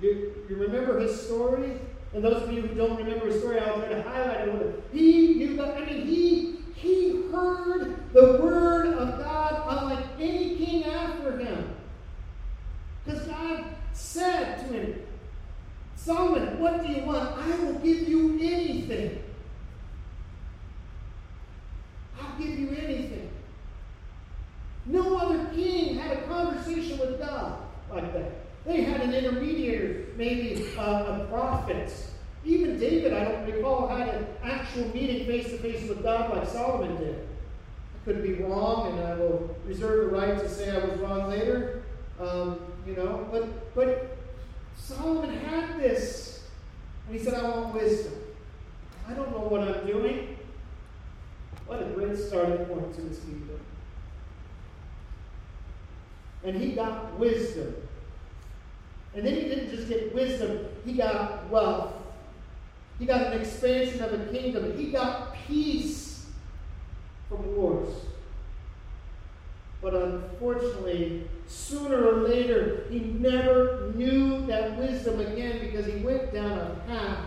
You, 0.02 0.46
you 0.50 0.56
remember 0.56 1.00
his 1.00 1.20
story? 1.20 1.80
And 2.14 2.24
those 2.24 2.44
of 2.44 2.52
you 2.54 2.62
who 2.62 2.76
don't 2.76 2.98
remember 2.98 3.28
his 3.28 3.40
story, 3.40 3.60
I'll 3.60 3.80
try 3.80 3.90
to 3.90 4.02
highlight 4.04 4.48
it. 4.48 4.84
He 4.94 5.36
knew 5.36 5.58
God. 5.58 5.78
I 5.78 5.86
mean, 5.86 6.06
he 6.06 6.58
he 6.76 7.24
heard 7.32 8.14
the 8.14 8.40
word 8.42 8.94
of 8.94 9.20
God 9.20 9.64
unlike 9.68 10.06
any 10.20 10.56
king 10.56 10.86
after 10.86 11.38
him. 11.38 11.76
Because 13.04 13.28
God 13.28 13.66
said 13.94 14.60
to 14.60 14.74
him, 14.74 15.02
Solomon, 15.96 16.60
what 16.60 16.86
do 16.86 16.92
you 16.92 17.04
want? 17.04 17.38
I 17.38 17.58
will 17.64 17.80
give 17.80 18.08
you 18.08 18.38
anything. 18.40 19.24
I'll 22.22 22.38
give 22.38 22.58
you 22.60 22.70
anything. 22.70 23.32
No 24.86 25.18
other 25.18 25.46
king 25.54 25.96
had 25.96 26.18
a 26.18 26.22
conversation 26.28 26.98
with 27.00 27.20
God 27.20 27.60
like 27.92 28.14
that. 28.14 28.47
They 28.68 28.82
had 28.82 29.00
an 29.00 29.14
intermediary, 29.14 30.08
maybe 30.18 30.68
uh, 30.78 31.22
a 31.22 31.28
prophet. 31.32 31.90
Even 32.44 32.78
David, 32.78 33.14
I 33.14 33.24
don't 33.24 33.46
recall, 33.46 33.88
had 33.88 34.10
an 34.10 34.28
actual 34.44 34.90
meeting 34.90 35.26
face 35.26 35.46
to 35.52 35.58
face 35.58 35.88
with 35.88 36.04
God 36.04 36.36
like 36.36 36.46
Solomon 36.50 36.98
did. 36.98 37.16
I 37.16 38.06
could 38.06 38.22
be 38.22 38.34
wrong, 38.34 38.92
and 38.92 39.08
I 39.08 39.16
will 39.16 39.56
reserve 39.66 40.12
the 40.12 40.18
right 40.18 40.38
to 40.38 40.50
say 40.50 40.70
I 40.70 40.86
was 40.86 41.00
wrong 41.00 41.30
later. 41.30 41.84
Um, 42.20 42.60
you 42.86 42.94
know, 42.94 43.26
but 43.32 43.74
but 43.74 44.18
Solomon 44.76 45.34
had 45.38 45.80
this, 45.80 46.44
and 47.08 47.18
he 47.18 47.24
said, 47.24 47.36
"I 47.36 47.50
want 47.50 47.74
wisdom. 47.74 48.14
I 49.08 49.14
don't 49.14 49.32
know 49.32 49.48
what 49.48 49.62
I'm 49.62 49.88
doing. 49.88 50.38
What 51.68 51.82
a 51.82 51.86
great 51.86 52.18
starting 52.18 52.66
point 52.66 52.96
to 52.96 53.02
this 53.02 53.20
kingdom. 53.20 53.60
And 56.44 56.56
he 56.56 56.74
got 56.74 57.18
wisdom. 57.18 57.87
And 59.18 59.26
then 59.26 59.34
he 59.34 59.42
didn't 59.42 59.72
just 59.72 59.90
get 59.90 60.14
wisdom, 60.14 60.68
he 60.86 60.94
got 60.94 61.50
wealth. 61.50 61.92
He 63.00 63.06
got 63.08 63.34
an 63.34 63.42
expansion 63.42 64.04
of 64.04 64.14
a 64.14 64.26
kingdom. 64.32 64.78
He 64.78 64.92
got 64.92 65.36
peace 65.48 66.28
from 67.28 67.56
wars. 67.56 67.90
But 69.82 69.96
unfortunately, 69.96 71.28
sooner 71.48 72.10
or 72.10 72.28
later, 72.28 72.86
he 72.92 73.00
never 73.00 73.92
knew 73.96 74.46
that 74.46 74.78
wisdom 74.78 75.20
again 75.20 75.60
because 75.60 75.88
he 75.88 75.98
went 75.98 76.32
down 76.32 76.60
a 76.60 76.76
path 76.88 77.26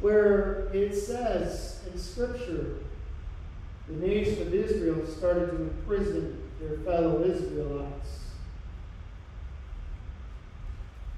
where 0.00 0.68
it 0.72 0.94
says 0.94 1.80
in 1.92 1.98
Scripture, 1.98 2.76
the 3.88 3.94
nation 3.94 4.42
of 4.42 4.54
Israel 4.54 5.04
started 5.04 5.50
to 5.50 5.62
imprison 5.62 6.42
their 6.60 6.78
fellow 6.78 7.24
Israelites. 7.24 8.25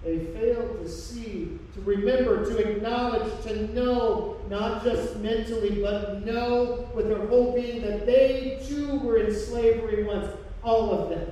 They 0.04 0.18
fail 0.18 0.76
to 0.76 0.88
see, 0.88 1.58
to 1.74 1.80
remember, 1.80 2.44
to 2.44 2.56
acknowledge, 2.58 3.42
to 3.44 3.72
know, 3.74 4.36
not 4.48 4.84
just 4.84 5.16
mentally, 5.16 5.82
but 5.82 6.24
know 6.24 6.88
with 6.94 7.08
their 7.08 7.26
whole 7.26 7.52
being 7.52 7.82
that 7.82 8.06
they 8.06 8.64
too 8.66 9.00
were 9.00 9.18
in 9.18 9.34
slavery 9.34 10.04
once, 10.04 10.28
all 10.62 10.92
of 10.92 11.10
them. 11.10 11.30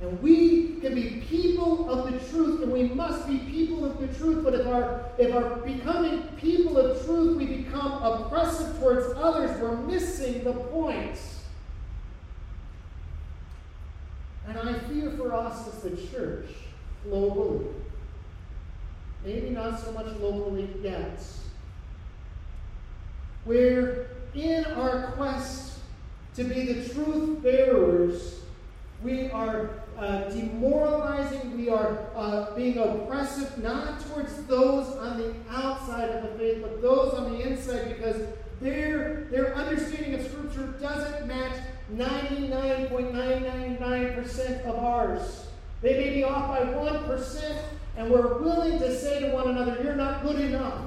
And 0.00 0.20
we 0.20 0.80
can 0.80 0.94
be 0.94 1.22
people 1.28 1.88
of 1.88 2.12
the 2.12 2.18
truth, 2.28 2.62
and 2.62 2.70
we 2.70 2.82
must 2.88 3.26
be 3.26 3.38
people 3.38 3.84
of 3.84 3.98
the 3.98 4.08
truth. 4.18 4.44
But 4.44 4.54
if 4.54 4.66
our 4.66 5.06
if 5.16 5.34
our 5.34 5.56
becoming 5.56 6.22
people 6.36 6.76
of 6.76 7.02
truth, 7.06 7.38
we 7.38 7.46
become 7.46 8.02
oppressive 8.02 8.78
towards 8.78 9.06
others, 9.16 9.58
we're 9.60 9.76
missing 9.76 10.44
the 10.44 10.52
point. 10.52 11.18
And 14.46 14.58
I 14.58 14.78
fear 14.80 15.13
for 15.24 15.34
us 15.34 15.68
as 15.68 15.82
the 15.82 15.96
church 16.08 16.46
globally. 17.06 17.72
Maybe 19.24 19.50
not 19.50 19.80
so 19.80 19.92
much 19.92 20.06
locally 20.20 20.68
yet. 20.82 21.22
Where 23.44 24.08
in 24.34 24.64
our 24.66 25.12
quest 25.12 25.78
to 26.36 26.44
be 26.44 26.72
the 26.72 26.88
truth 26.92 27.42
bearers, 27.42 28.40
we 29.02 29.30
are 29.30 29.70
uh, 29.98 30.24
demoralizing, 30.24 31.56
we 31.56 31.70
are 31.70 32.06
uh, 32.14 32.54
being 32.54 32.78
oppressive, 32.78 33.56
not 33.62 34.00
towards 34.06 34.34
those 34.44 34.88
on 34.96 35.18
the 35.18 35.34
outside 35.50 36.10
of 36.10 36.22
the 36.22 36.38
faith, 36.38 36.62
but 36.62 36.82
those 36.82 37.14
on 37.14 37.32
the 37.32 37.48
inside, 37.48 37.96
because 37.96 38.20
their, 38.60 39.26
their 39.30 39.54
understanding 39.54 40.14
of 40.14 40.26
Scripture 40.26 40.66
doesn't 40.80 41.26
match 41.26 41.56
99.999% 41.92 44.64
of 44.64 44.76
ours. 44.76 45.48
They 45.82 45.98
may 45.98 46.14
be 46.14 46.24
off 46.24 46.48
by 46.48 46.60
1%, 46.64 47.58
and 47.96 48.10
we're 48.10 48.38
willing 48.38 48.78
to 48.78 48.98
say 48.98 49.20
to 49.20 49.32
one 49.32 49.50
another, 49.50 49.82
You're 49.82 49.94
not 49.94 50.22
good 50.22 50.40
enough. 50.40 50.80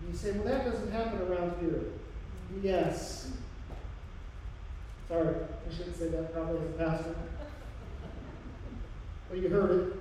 And 0.00 0.12
you 0.12 0.16
say, 0.16 0.32
Well, 0.32 0.44
that 0.44 0.66
doesn't 0.66 0.92
happen 0.92 1.22
around 1.22 1.54
here. 1.60 1.84
Yes. 2.62 3.30
Sorry, 5.08 5.34
I 5.34 5.74
shouldn't 5.74 5.96
say 5.96 6.08
that 6.08 6.34
probably 6.34 6.58
as 6.58 6.64
a 6.74 6.78
pastor. 6.78 7.14
But 9.30 9.38
you 9.38 9.48
heard 9.48 9.70
it. 9.70 9.94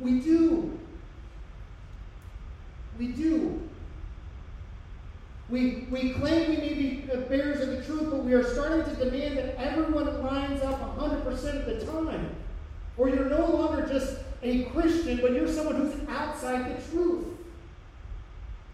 We 0.00 0.20
do. 0.20 0.78
We 2.98 3.08
do. 3.08 3.68
We, 5.48 5.86
we 5.90 6.14
claim 6.14 6.50
we 6.50 6.56
may 6.56 6.74
be 6.74 6.92
bearers 7.28 7.60
of 7.60 7.68
the 7.68 7.84
truth, 7.84 8.10
but 8.10 8.24
we 8.24 8.32
are 8.32 8.44
starting 8.44 8.84
to 8.84 9.04
demand 9.04 9.38
that 9.38 9.56
everyone 9.58 10.22
lines 10.22 10.62
up 10.62 10.96
100% 10.98 11.26
of 11.28 11.66
the 11.66 11.84
time. 11.86 12.34
Or 12.96 13.08
you're 13.08 13.28
no 13.28 13.46
longer 13.46 13.86
just 13.86 14.18
a 14.42 14.64
Christian, 14.64 15.18
but 15.20 15.32
you're 15.32 15.48
someone 15.48 15.76
who's 15.76 16.08
outside 16.08 16.76
the 16.76 16.90
truth. 16.90 17.26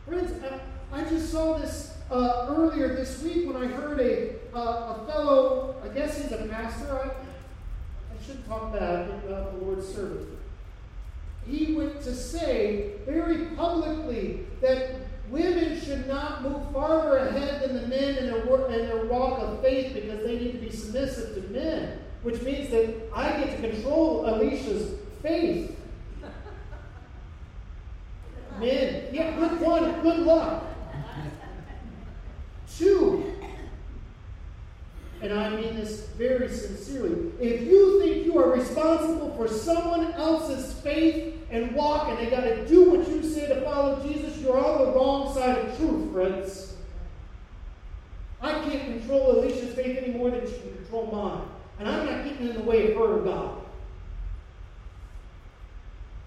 Friends, 0.06 0.32
I, 0.42 1.00
I 1.00 1.04
just 1.04 1.30
saw 1.30 1.58
this 1.58 1.96
uh, 2.10 2.46
earlier 2.48 2.94
this 2.94 3.22
week 3.22 3.46
when 3.46 3.56
I 3.56 3.66
heard 3.66 4.00
a, 4.00 4.34
uh, 4.54 4.96
a 4.96 5.04
fellow, 5.06 5.76
I 5.84 5.88
guess 5.88 6.20
he's 6.20 6.32
a 6.32 6.46
pastor. 6.46 6.98
I, 6.98 7.08
I 7.08 8.26
shouldn't 8.26 8.48
talk 8.48 8.72
bad 8.72 9.08
about 9.08 9.58
the 9.58 9.64
Lord's 9.64 9.86
servant. 9.86 10.28
He 11.46 11.74
went 11.74 12.02
to 12.02 12.14
say 12.14 12.92
very 13.06 13.46
publicly 13.56 14.40
that 14.60 15.07
women 15.30 15.80
should 15.80 16.06
not 16.06 16.42
move 16.42 16.72
farther 16.72 17.18
ahead 17.18 17.62
than 17.62 17.74
the 17.74 17.86
men 17.86 18.16
in 18.16 18.26
their, 18.26 18.66
in 18.70 18.86
their 18.86 19.04
walk 19.06 19.40
of 19.40 19.60
faith 19.62 19.94
because 19.94 20.22
they 20.24 20.38
need 20.38 20.52
to 20.52 20.58
be 20.58 20.70
submissive 20.70 21.34
to 21.34 21.52
men, 21.52 21.98
which 22.22 22.40
means 22.42 22.70
that 22.70 22.94
I 23.14 23.44
get 23.44 23.60
to 23.60 23.70
control 23.70 24.26
Alicia's 24.26 24.98
faith. 25.22 25.76
Men, 28.58 29.04
yeah, 29.12 29.36
good 29.36 29.60
one, 29.60 30.02
good 30.02 30.18
luck. 30.20 30.64
Two, 32.76 33.37
and 35.20 35.32
I 35.32 35.50
mean 35.50 35.76
this 35.76 36.06
very 36.16 36.48
sincerely, 36.48 37.32
if 37.40 37.62
you 37.62 38.00
think 38.00 38.24
you 38.24 38.38
are 38.38 38.50
responsible 38.50 39.34
for 39.36 39.48
someone 39.48 40.12
else's 40.12 40.72
faith 40.80 41.34
and 41.50 41.74
walk 41.74 42.08
and 42.08 42.18
they 42.18 42.30
got 42.30 42.42
to 42.42 42.66
do 42.66 42.90
what 42.90 43.08
you 43.08 43.22
say 43.22 43.48
to 43.48 43.60
follow 43.62 44.00
Jesus, 44.06 44.38
you're 44.38 44.58
on 44.58 44.86
the 44.86 44.92
wrong 44.92 45.34
side 45.34 45.58
of 45.58 45.76
truth, 45.76 46.12
friends. 46.12 46.74
I 48.40 48.52
can't 48.60 48.84
control 48.84 49.40
Alicia's 49.40 49.74
faith 49.74 49.98
any 50.00 50.12
more 50.12 50.30
than 50.30 50.46
she 50.46 50.56
can 50.58 50.74
control 50.76 51.06
mine. 51.06 51.48
And 51.78 51.88
I'm 51.88 52.06
not 52.06 52.24
getting 52.24 52.48
in 52.48 52.54
the 52.54 52.62
way 52.62 52.92
of 52.92 52.98
her 52.98 53.18
God. 53.18 53.58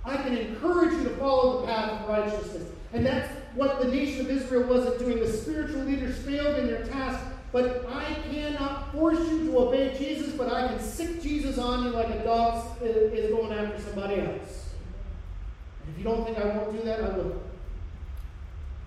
I 0.04 0.18
can 0.18 0.36
encourage 0.36 0.94
you 0.94 1.04
to 1.04 1.10
follow 1.12 1.62
the 1.62 1.68
path 1.68 2.02
of 2.02 2.10
righteousness. 2.10 2.68
And 2.94 3.06
that's 3.06 3.30
what 3.56 3.80
the 3.80 3.88
nation 3.88 4.22
of 4.22 4.32
Israel 4.32 4.64
wasn't 4.64 5.00
doing. 5.00 5.20
The 5.20 5.32
spiritual 5.32 5.82
leaders 5.84 6.18
failed 6.20 6.58
in 6.58 6.68
their 6.68 6.86
task. 6.86 7.24
But 7.52 7.86
I 7.92 8.14
cannot 8.32 8.94
force 8.94 9.20
you 9.20 9.52
to 9.52 9.58
obey 9.58 9.98
Jesus, 9.98 10.34
but 10.34 10.52
I 10.52 10.70
can 10.70 10.80
sic 10.80 11.22
Jesus 11.22 11.58
on 11.58 11.84
you 11.84 11.90
like 11.92 12.10
a 12.10 12.24
dog 12.24 12.82
is 12.82 13.30
going 13.30 13.52
after 13.52 13.82
somebody 13.82 14.22
else. 14.22 14.70
And 15.84 15.94
if 15.94 15.98
you 15.98 16.04
don't 16.04 16.24
think 16.24 16.38
I 16.38 16.46
won't 16.46 16.72
do 16.72 16.84
that, 16.86 17.04
I 17.04 17.10
will. 17.18 17.42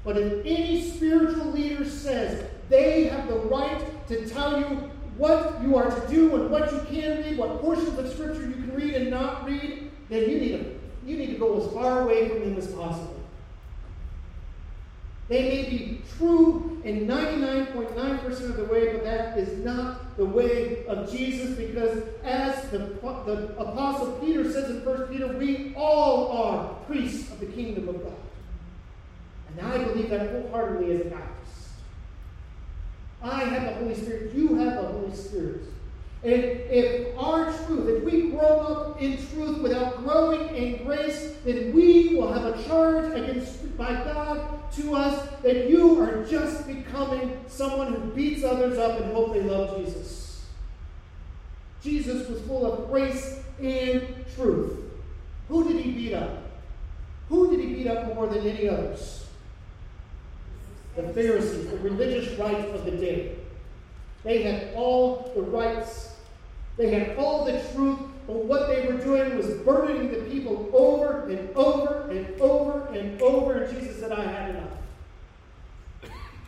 But 0.02 0.16
if 0.16 0.46
any 0.46 0.82
spiritual 0.90 1.46
leader 1.52 1.84
says 1.84 2.50
they 2.68 3.04
have 3.04 3.28
the 3.28 3.36
right 3.36 4.06
to 4.08 4.28
tell 4.28 4.58
you 4.58 4.90
what 5.16 5.62
you 5.62 5.76
are 5.76 5.88
to 5.88 6.08
do 6.08 6.34
and 6.36 6.50
what 6.50 6.72
you 6.72 6.80
can 6.90 7.22
read, 7.22 7.38
what 7.38 7.60
portions 7.60 7.98
of 7.98 8.08
Scripture 8.10 8.46
you 8.46 8.54
can 8.54 8.74
read 8.74 8.94
and 8.94 9.10
not 9.10 9.44
read, 9.44 9.90
then 10.08 10.28
you 10.28 10.38
need 10.38 10.52
to, 10.52 10.80
you 11.06 11.16
need 11.16 11.28
to 11.28 11.38
go 11.38 11.60
as 11.60 11.72
far 11.72 12.00
away 12.00 12.28
from 12.28 12.40
them 12.40 12.56
as 12.56 12.66
possible. 12.68 13.13
They 15.28 15.42
may 15.42 15.70
be 15.70 16.02
true 16.18 16.82
in 16.84 17.06
99.9% 17.06 18.26
of 18.26 18.56
the 18.56 18.64
way, 18.64 18.92
but 18.92 19.04
that 19.04 19.38
is 19.38 19.64
not 19.64 20.16
the 20.18 20.24
way 20.24 20.84
of 20.86 21.10
Jesus 21.10 21.56
because, 21.56 22.02
as 22.22 22.70
the, 22.70 22.78
the 22.78 23.54
Apostle 23.58 24.12
Peter 24.22 24.50
says 24.50 24.68
in 24.70 24.84
1 24.84 25.06
Peter, 25.08 25.28
we 25.28 25.74
all 25.76 26.30
are 26.30 26.74
priests 26.86 27.32
of 27.32 27.40
the 27.40 27.46
kingdom 27.46 27.88
of 27.88 28.04
God. 28.04 28.12
And 29.48 29.66
I 29.66 29.78
believe 29.84 30.10
that 30.10 30.30
wholeheartedly 30.30 30.92
as 30.92 31.00
a 31.00 31.04
Baptist. 31.04 31.68
I 33.22 33.44
have 33.44 33.62
the 33.62 33.74
Holy 33.76 33.94
Spirit, 33.94 34.34
you 34.34 34.56
have 34.56 34.74
the 34.74 34.88
Holy 34.88 35.16
Spirit. 35.16 35.62
And 36.24 36.42
if 36.42 37.18
our 37.18 37.52
truth, 37.52 37.86
if 37.98 38.04
we 38.04 38.30
grow 38.30 38.40
up 38.40 39.02
in 39.02 39.18
truth 39.28 39.58
without 39.58 40.02
growing 40.02 40.48
in 40.56 40.82
grace, 40.84 41.34
then 41.44 41.74
we 41.74 42.16
will 42.16 42.32
have 42.32 42.46
a 42.46 42.62
charge 42.64 43.12
against 43.12 43.76
by 43.76 43.92
God 43.92 44.72
to 44.72 44.94
us 44.94 45.28
that 45.42 45.68
you 45.68 46.00
are 46.00 46.24
just 46.24 46.66
becoming 46.66 47.44
someone 47.46 47.92
who 47.92 48.00
beats 48.12 48.42
others 48.42 48.78
up 48.78 49.00
and 49.00 49.12
hope 49.12 49.34
they 49.34 49.42
love 49.42 49.76
Jesus. 49.76 50.46
Jesus 51.82 52.26
was 52.28 52.40
full 52.42 52.72
of 52.72 52.88
grace 52.88 53.40
and 53.60 54.24
truth. 54.34 54.78
Who 55.48 55.68
did 55.68 55.84
he 55.84 55.90
beat 55.90 56.14
up? 56.14 56.38
Who 57.28 57.50
did 57.50 57.60
he 57.60 57.74
beat 57.74 57.86
up 57.86 58.14
more 58.14 58.26
than 58.28 58.46
any 58.46 58.66
others? 58.66 59.26
The 60.96 61.02
Pharisees, 61.02 61.68
the 61.68 61.76
religious 61.78 62.38
right 62.38 62.70
of 62.70 62.86
the 62.86 62.92
day. 62.92 63.36
They 64.22 64.42
had 64.42 64.74
all 64.74 65.32
the 65.34 65.42
rights 65.42 66.13
they 66.76 66.90
had 66.90 67.16
all 67.16 67.44
the 67.44 67.62
truth, 67.72 67.98
but 68.26 68.36
what 68.44 68.68
they 68.68 68.86
were 68.86 68.98
doing 68.98 69.36
was 69.36 69.46
burdening 69.58 70.10
the 70.10 70.30
people 70.30 70.70
over 70.72 71.28
and 71.28 71.54
over 71.56 72.10
and 72.10 72.40
over 72.40 72.86
and 72.88 73.20
over. 73.22 73.62
And 73.62 73.78
Jesus 73.78 74.00
said, 74.00 74.12
I 74.12 74.24
had 74.24 74.50
enough. 74.50 74.70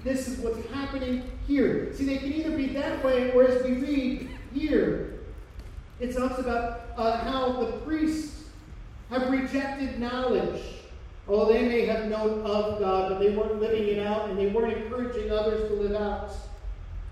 This 0.03 0.29
is 0.29 0.39
what's 0.39 0.65
happening 0.71 1.31
here. 1.47 1.93
See, 1.95 2.05
they 2.05 2.19
can 2.19 2.33
either 2.33 2.57
be 2.57 2.67
that 2.69 3.05
way, 3.05 3.33
or 3.33 3.45
as 3.45 3.63
we 3.65 3.73
read 3.73 4.31
here, 4.55 5.15
it 6.01 6.17
talks 6.17 6.39
about 6.39 6.83
uh, 6.97 7.19
how 7.19 7.65
the 7.65 7.73
priests 7.79 8.45
have 9.11 9.31
rejected 9.31 9.99
knowledge. 9.99 10.63
Oh, 11.29 11.53
they 11.53 11.67
may 11.67 11.87
have 11.87 12.07
known 12.07 12.41
of 12.43 12.79
God, 12.79 13.11
but 13.11 13.19
they 13.19 13.31
weren't 13.31 13.61
living 13.61 13.89
it 13.89 14.07
out, 14.07 14.29
and 14.29 14.39
they 14.39 14.47
weren't 14.47 14.77
encouraging 14.77 15.31
others 15.31 15.69
to 15.69 15.75
live 15.75 16.01
out. 16.01 16.31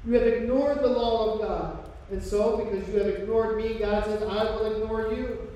You 0.07 0.15
have 0.15 0.27
ignored 0.27 0.79
the 0.79 0.89
law 0.89 1.35
of 1.35 1.41
God. 1.41 1.84
And 2.11 2.23
so, 2.23 2.59
because 2.59 2.89
you 2.89 2.99
have 2.99 3.07
ignored 3.09 3.57
me, 3.57 3.75
God 3.75 4.05
says, 4.05 4.23
I 4.23 4.45
will 4.45 4.83
ignore 4.83 5.13
you. 5.13 5.51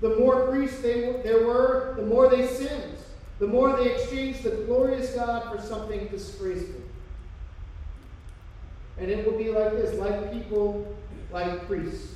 The 0.00 0.16
more 0.16 0.48
priests 0.48 0.80
they, 0.80 1.20
there 1.22 1.46
were, 1.46 1.94
the 1.96 2.06
more 2.06 2.28
they 2.28 2.46
sinned. 2.46 2.96
The 3.38 3.46
more 3.46 3.76
they 3.76 3.92
exchanged 3.92 4.42
the 4.42 4.50
glorious 4.66 5.14
God 5.14 5.50
for 5.50 5.60
something 5.60 6.08
disgraceful. 6.08 6.80
And 8.98 9.10
it 9.10 9.26
will 9.26 9.38
be 9.38 9.50
like 9.50 9.72
this 9.72 9.98
like 9.98 10.32
people, 10.32 10.96
like 11.30 11.66
priests. 11.66 12.14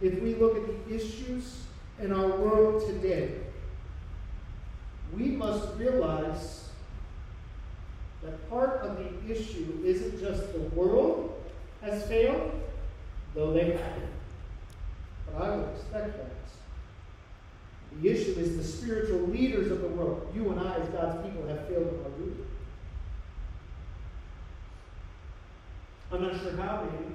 If 0.00 0.20
we 0.20 0.34
look 0.34 0.56
at 0.56 0.66
the 0.66 0.94
issues 0.94 1.62
in 2.00 2.12
our 2.12 2.36
world 2.36 2.86
today, 2.86 3.34
we 5.16 5.26
must 5.26 5.76
realize 5.76 6.68
that 8.22 8.50
part 8.50 8.80
of 8.80 8.98
the 8.98 9.32
issue 9.32 9.80
isn't 9.84 10.20
just 10.20 10.52
the 10.52 10.60
world 10.74 11.41
has 11.82 12.06
failed, 12.06 12.52
though 13.34 13.52
they 13.52 13.72
have. 13.72 14.02
But 15.26 15.42
I 15.42 15.56
would 15.56 15.68
expect 15.74 16.16
that. 16.16 16.32
The 18.00 18.08
issue 18.08 18.38
is 18.38 18.56
the 18.56 18.64
spiritual 18.64 19.26
leaders 19.26 19.70
of 19.70 19.82
the 19.82 19.88
world. 19.88 20.32
You 20.34 20.50
and 20.50 20.60
I, 20.60 20.76
as 20.76 20.88
God's 20.88 21.26
people, 21.26 21.46
have 21.46 21.68
failed 21.68 21.88
in 21.88 22.04
our 22.04 22.18
duty. 22.18 22.44
I'm 26.10 26.22
not 26.22 26.40
sure 26.40 26.56
how, 26.56 26.84
maybe. 26.84 27.14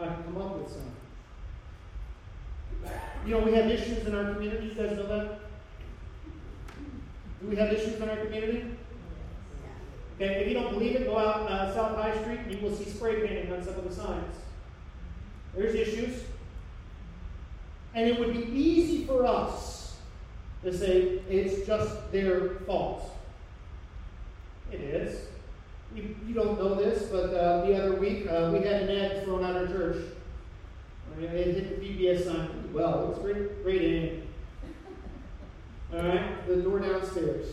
I 0.00 0.14
can 0.14 0.24
come 0.24 0.42
up 0.42 0.58
with 0.58 0.70
some. 0.70 0.92
You 3.24 3.32
know, 3.32 3.40
we 3.40 3.52
have 3.54 3.66
issues 3.66 4.06
in 4.06 4.14
our 4.14 4.34
community. 4.34 4.66
You 4.66 4.74
guys 4.74 4.96
know 4.96 5.06
that? 5.06 5.40
Do 7.40 7.48
we 7.48 7.56
have 7.56 7.72
issues 7.72 8.00
in 8.00 8.08
our 8.08 8.16
community? 8.16 8.76
Okay, 10.16 10.40
if 10.40 10.48
you 10.48 10.54
don't 10.54 10.72
believe 10.72 10.96
it, 10.96 11.04
go 11.04 11.18
out 11.18 11.42
uh, 11.42 11.74
South 11.74 11.96
High 11.96 12.18
Street 12.22 12.40
and 12.40 12.52
you 12.52 12.58
will 12.60 12.74
see 12.74 12.88
spray 12.88 13.26
painting 13.26 13.52
on 13.52 13.62
some 13.62 13.74
of 13.74 13.86
the 13.86 13.94
signs. 13.94 14.36
There's 15.54 15.74
issues. 15.74 16.22
And 17.94 18.08
it 18.08 18.18
would 18.18 18.32
be 18.32 18.50
easy 18.58 19.04
for 19.04 19.26
us 19.26 19.96
to 20.62 20.76
say 20.76 21.20
it's 21.28 21.66
just 21.66 22.12
their 22.12 22.56
fault. 22.66 23.14
It 24.72 24.80
is. 24.80 25.26
You, 25.94 26.16
you 26.26 26.34
don't 26.34 26.58
know 26.58 26.74
this, 26.74 27.04
but 27.04 27.32
uh, 27.34 27.66
the 27.66 27.74
other 27.74 27.94
week 27.94 28.26
uh, 28.26 28.50
we 28.52 28.58
had 28.58 28.82
an 28.82 28.90
ad 28.90 29.24
thrown 29.24 29.44
out 29.44 29.56
our 29.56 29.66
church. 29.66 30.02
I 31.12 31.20
mean, 31.20 31.30
it 31.30 31.54
hit 31.54 31.80
the 31.80 31.86
PBS 31.86 32.24
sign 32.24 32.48
pretty 32.48 32.68
well. 32.74 33.04
It 33.04 33.08
was 33.08 33.18
great, 33.18 33.62
great 33.62 33.82
aim. 33.82 34.22
All 35.94 36.02
right, 36.02 36.46
the 36.48 36.56
door 36.56 36.80
downstairs. 36.80 37.46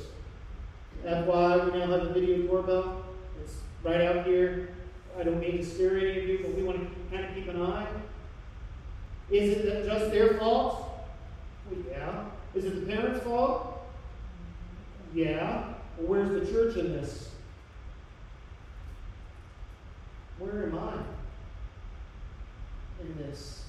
FY, 1.03 1.65
we 1.65 1.79
now 1.79 1.87
have 1.87 2.03
a 2.03 2.13
video 2.13 2.47
doorbell. 2.47 3.03
It's 3.41 3.55
right 3.83 4.01
out 4.01 4.25
here. 4.25 4.69
I 5.19 5.23
don't 5.23 5.39
mean 5.39 5.57
to 5.57 5.65
scare 5.65 5.97
any 5.97 6.17
of 6.17 6.27
you, 6.27 6.39
but 6.41 6.55
we 6.55 6.63
want 6.63 6.79
to 6.79 7.15
kind 7.15 7.25
of 7.25 7.35
keep 7.35 7.49
an 7.49 7.61
eye. 7.61 7.87
Is 9.29 9.57
it 9.57 9.85
just 9.85 10.11
their 10.11 10.35
fault? 10.35 11.07
Well, 11.69 11.79
yeah. 11.91 12.25
Is 12.55 12.65
it 12.65 12.87
the 12.87 12.95
parents' 12.95 13.23
fault? 13.25 13.85
Yeah. 15.13 15.73
Well, 15.97 16.07
where's 16.07 16.29
the 16.29 16.51
church 16.51 16.77
in 16.77 16.93
this? 16.93 17.29
Where 20.39 20.63
am 20.63 20.79
I 20.79 20.93
in 23.01 23.17
this? 23.17 23.65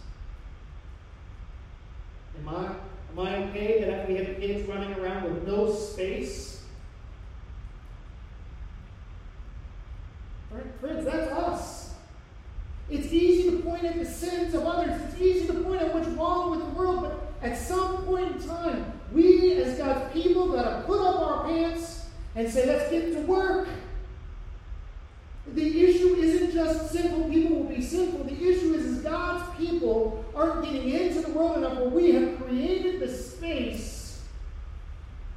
Am 2.38 2.48
I, 2.48 2.66
am 2.66 3.18
I 3.18 3.36
okay 3.48 3.84
that 3.84 4.08
we 4.08 4.16
have 4.16 4.38
kids 4.38 4.68
running 4.68 4.94
around 4.94 5.24
with 5.24 5.46
no 5.46 5.72
space? 5.72 6.54
Friends, 10.80 11.06
that's 11.06 11.32
us. 11.32 11.94
It's 12.90 13.12
easy 13.12 13.50
to 13.50 13.62
point 13.62 13.84
at 13.84 13.98
the 13.98 14.04
sins 14.04 14.54
of 14.54 14.66
others. 14.66 15.00
It's 15.08 15.20
easy 15.20 15.46
to 15.46 15.54
point 15.54 15.80
at 15.80 15.94
what's 15.94 16.08
wrong 16.08 16.50
with 16.50 16.60
the 16.60 16.66
world, 16.78 17.00
but 17.02 17.48
at 17.48 17.56
some 17.56 18.04
point 18.04 18.36
in 18.36 18.46
time, 18.46 18.92
we 19.10 19.54
as 19.54 19.78
God's 19.78 20.14
got 20.54 20.80
to 20.80 20.86
put 20.86 21.00
up 21.00 21.20
our 21.20 21.44
pants 21.44 22.06
and 22.34 22.50
say, 22.50 22.66
let's 22.66 22.90
get 22.90 23.12
to 23.12 23.20
work. 23.22 23.68
The 25.48 25.84
issue 25.84 26.14
isn't 26.16 26.52
just 26.52 26.90
sinful 26.90 27.28
people 27.28 27.56
will 27.56 27.68
be 27.68 27.82
sinful. 27.82 28.24
The 28.24 28.34
issue 28.34 28.74
is, 28.74 28.86
is 28.86 28.98
God's 29.02 29.56
people 29.58 30.24
aren't 30.34 30.64
getting 30.64 30.88
into 30.88 31.20
the 31.20 31.30
world 31.30 31.58
enough 31.58 31.78
where 31.78 31.88
we 31.88 32.12
have 32.12 32.40
created 32.40 33.00
the 33.00 33.08
space 33.08 34.22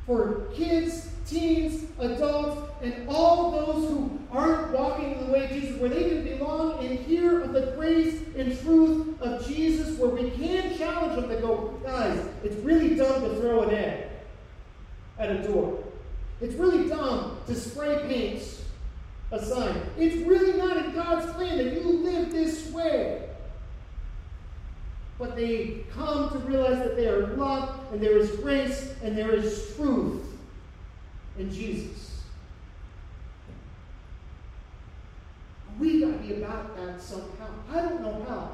for 0.06 0.48
kids, 0.56 1.10
teens, 1.26 1.84
adults, 2.00 2.72
and 2.82 3.10
all 3.10 3.52
those 3.52 3.90
who 3.90 4.20
aren't 4.32 4.72
walking 4.72 5.12
in 5.12 5.28
the 5.28 5.34
way 5.34 5.44
of 5.44 5.52
Jesus, 5.52 5.78
where 5.82 5.90
they 5.90 6.10
can 6.10 6.24
belong 6.24 6.86
and 6.86 6.98
hear 7.00 7.42
of 7.42 7.52
the 7.52 7.74
grace 7.76 8.22
and 8.38 8.58
truth 8.62 9.22
of 9.22 9.46
Jesus, 9.46 9.98
where 10.00 10.10
we 10.10 10.32
can 10.32 10.78
challenge 10.78 11.20
them 11.20 11.30
to 11.30 11.42
go, 11.42 11.78
guys, 11.84 12.26
it's 12.44 12.56
really 12.64 12.96
dumb 12.96 13.22
to 13.22 13.36
throw 13.42 13.64
an 13.64 13.76
egg 13.76 14.07
at 15.20 15.30
a 15.32 15.44
door. 15.44 15.84
It's 16.42 16.54
really 16.56 16.88
dumb 16.88 17.38
to 17.48 17.56
spray 17.56 18.00
paint 18.08 18.44
a 19.32 19.44
sign. 19.44 19.82
It's 19.98 20.16
really 20.28 20.58
not 20.58 20.78
in 20.78 20.94
God's 20.94 21.32
plan 21.34 21.58
that 21.58 21.74
you 21.74 21.84
live 21.84 22.32
this 22.32 22.72
way. 22.72 23.30
But 25.20 25.36
they 25.36 25.86
come 25.94 26.30
to 26.30 26.38
realize 26.40 26.78
that 26.80 26.96
they 26.96 27.08
are 27.08 27.28
loved 27.36 27.92
and 27.92 28.02
there 28.02 28.18
is 28.18 28.32
grace 28.38 28.94
and 29.04 29.18
there 29.18 29.34
is 29.34 29.76
truth 29.76 30.24
in 31.38 31.52
Jesus. 31.52 32.22
We 35.80 36.02
got 36.02 36.12
to 36.12 36.18
be 36.20 36.36
about 36.36 36.76
that 36.78 37.02
somehow. 37.02 37.50
I 37.72 37.82
don't 37.82 38.02
know 38.02 38.26
how. 38.28 38.52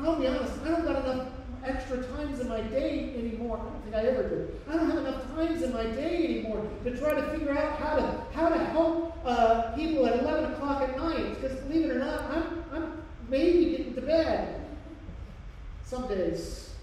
I'll 0.00 0.16
be 0.16 0.26
honest, 0.26 0.52
I 0.64 0.68
don't 0.68 0.84
got 0.84 1.04
enough 1.04 1.28
extra 1.64 2.02
times 2.02 2.40
in 2.40 2.48
my 2.48 2.60
day 2.60 3.14
anymore. 3.16 3.58
I 3.58 3.64
don't 3.64 3.82
think 3.82 3.94
I 3.94 4.00
ever 4.00 4.28
did. 4.28 4.60
I 4.68 4.76
don't 4.76 4.90
have 4.90 4.98
enough 4.98 5.34
times 5.34 5.62
in 5.62 5.72
my 5.72 5.84
day 5.84 6.24
anymore 6.24 6.66
to 6.84 6.96
try 6.98 7.14
to 7.14 7.22
figure 7.30 7.56
out 7.56 7.78
how 7.78 7.96
to 7.96 8.24
how 8.32 8.48
to 8.48 8.58
help 8.58 9.18
uh, 9.24 9.72
people 9.72 10.06
at 10.06 10.20
11 10.20 10.52
o'clock 10.52 10.82
at 10.82 10.96
night. 10.96 11.40
Because 11.40 11.58
believe 11.60 11.86
it 11.86 11.96
or 11.96 11.98
not, 11.98 12.30
I'm, 12.30 12.64
I'm 12.72 13.02
maybe 13.28 13.70
getting 13.70 13.94
to 13.94 14.00
bed 14.00 14.66
some 15.84 16.06
days, 16.08 16.74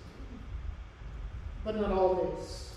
but 1.63 1.80
not 1.80 1.91
all 1.91 2.15
days. 2.15 2.73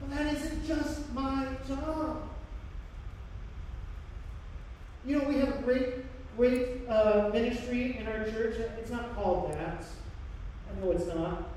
But 0.00 0.10
that 0.16 0.34
isn't 0.34 0.66
just 0.66 1.12
my 1.12 1.46
job. 1.68 2.22
You 5.04 5.18
know, 5.18 5.28
we 5.28 5.36
have 5.36 5.48
a 5.48 5.62
great, 5.62 5.94
great 6.36 6.88
uh, 6.88 7.30
ministry 7.32 7.98
in 7.98 8.06
our 8.06 8.24
church. 8.30 8.56
It's 8.78 8.90
not 8.90 9.14
called 9.14 9.52
that. 9.52 9.84
I 10.70 10.84
know 10.84 10.92
it's 10.92 11.06
not. 11.06 11.48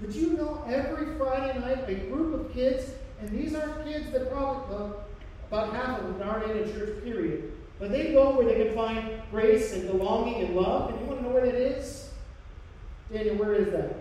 But 0.00 0.14
you 0.14 0.30
know, 0.30 0.64
every 0.66 1.16
Friday 1.16 1.58
night, 1.58 1.88
a 1.88 1.94
group 1.94 2.40
of 2.40 2.52
kids, 2.54 2.90
and 3.20 3.30
these 3.30 3.54
aren't 3.54 3.84
kids 3.84 4.10
that 4.12 4.30
probably, 4.30 4.74
well, 4.74 5.04
about 5.48 5.74
half 5.74 6.00
of 6.00 6.18
them 6.18 6.28
aren't 6.28 6.50
in 6.50 6.58
a 6.58 6.72
church, 6.72 7.04
period. 7.04 7.52
But 7.78 7.90
they 7.90 8.12
go 8.12 8.36
where 8.36 8.46
they 8.46 8.64
can 8.64 8.74
find 8.74 9.22
grace 9.30 9.72
and 9.72 9.86
belonging 9.86 10.44
and 10.44 10.54
love. 10.54 10.90
And 10.90 11.00
you 11.00 11.06
want 11.06 11.20
to 11.20 11.24
know 11.26 11.32
where 11.32 11.46
that 11.46 11.54
is? 11.54 12.10
Daniel, 13.12 13.36
where 13.36 13.54
is 13.54 13.72
that? 13.72 13.96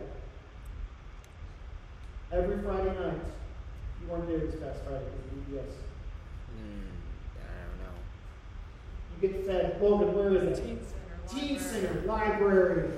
Every 2.32 2.62
Friday 2.62 2.94
night. 3.00 3.20
You 4.02 4.08
weren't 4.08 4.28
there 4.28 4.40
this 4.40 4.56
past 4.62 4.80
Friday 4.86 5.06
because 5.06 5.64
of 5.64 5.64
VBS. 5.64 5.74
Mm, 6.56 6.92
I 7.40 7.56
don't 7.66 7.80
know. 7.82 9.22
You 9.22 9.28
get 9.28 9.46
fed. 9.46 9.82
Logan, 9.82 10.14
where 10.14 10.36
is 10.36 10.60
it? 10.60 10.64
Teen 10.64 10.80
Center. 10.86 11.28
Teen 11.28 11.56
library. 11.56 11.88
Center, 11.88 12.02
library. 12.06 12.90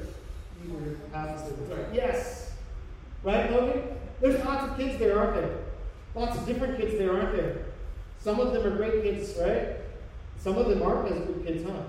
You 0.64 0.74
were 0.74 1.18
opposite. 1.18 1.56
Right. 1.70 1.86
Yes. 1.94 2.52
Right, 3.24 3.52
Logan? 3.52 3.84
There's 4.20 4.44
lots 4.44 4.72
of 4.72 4.78
kids 4.78 4.98
there, 5.00 5.20
aren't 5.20 5.36
there? 5.36 5.58
Lots 6.16 6.38
of 6.38 6.46
different 6.46 6.78
kids 6.78 6.98
there, 6.98 7.16
aren't 7.16 7.36
there? 7.36 7.66
Some 8.20 8.40
of 8.40 8.54
them 8.54 8.66
are 8.66 8.76
great 8.76 9.04
kids, 9.04 9.36
right? 9.40 9.78
Some 10.38 10.58
of 10.58 10.68
them 10.68 10.82
aren't 10.82 11.12
as 11.12 11.20
good 11.26 11.46
kids, 11.46 11.64
huh? 11.64 11.84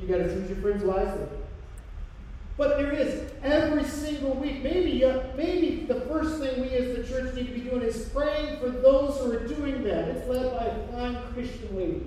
You 0.00 0.08
got 0.08 0.18
to 0.18 0.24
choose 0.24 0.48
your 0.48 0.58
friends 0.58 0.82
wisely. 0.82 1.26
But 2.56 2.78
there 2.78 2.92
is 2.92 3.32
every 3.42 3.84
single 3.84 4.34
week. 4.34 4.62
Maybe, 4.62 5.04
uh, 5.04 5.22
maybe 5.36 5.86
the 5.86 6.02
first 6.02 6.40
thing 6.40 6.60
we 6.60 6.68
as 6.70 6.96
the 6.96 7.02
church 7.02 7.34
need 7.34 7.48
to 7.48 7.52
be 7.52 7.60
doing 7.60 7.82
is 7.82 8.08
praying 8.10 8.60
for 8.60 8.70
those 8.70 9.18
who 9.18 9.32
are 9.32 9.46
doing 9.48 9.82
that. 9.84 10.08
It's 10.08 10.28
led 10.28 10.56
by 10.56 10.66
a 10.66 10.86
fine 10.88 11.20
Christian 11.32 11.76
lady, 11.76 12.06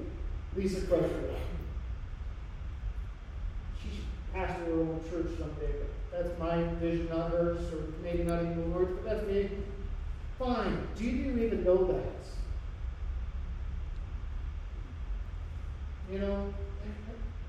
Lisa 0.55 0.81
Crusher. 0.87 1.35
She 3.81 3.89
should 3.89 4.33
pastor 4.33 4.65
her 4.65 4.71
own 4.71 5.01
church 5.09 5.37
someday. 5.37 5.73
But 5.79 5.89
that's 6.17 6.39
my 6.39 6.63
vision, 6.75 7.09
not 7.09 7.31
hers, 7.31 7.71
or 7.71 7.93
maybe 8.03 8.23
not 8.23 8.41
even 8.41 8.61
the 8.61 8.67
Lord's. 8.75 8.91
But 8.93 9.05
that's 9.05 9.27
me. 9.27 9.49
Fine. 10.39 10.87
Do 10.95 11.03
you 11.03 11.39
even 11.39 11.63
know 11.63 11.85
that? 11.85 12.03
You 16.11 16.19
know, 16.19 16.53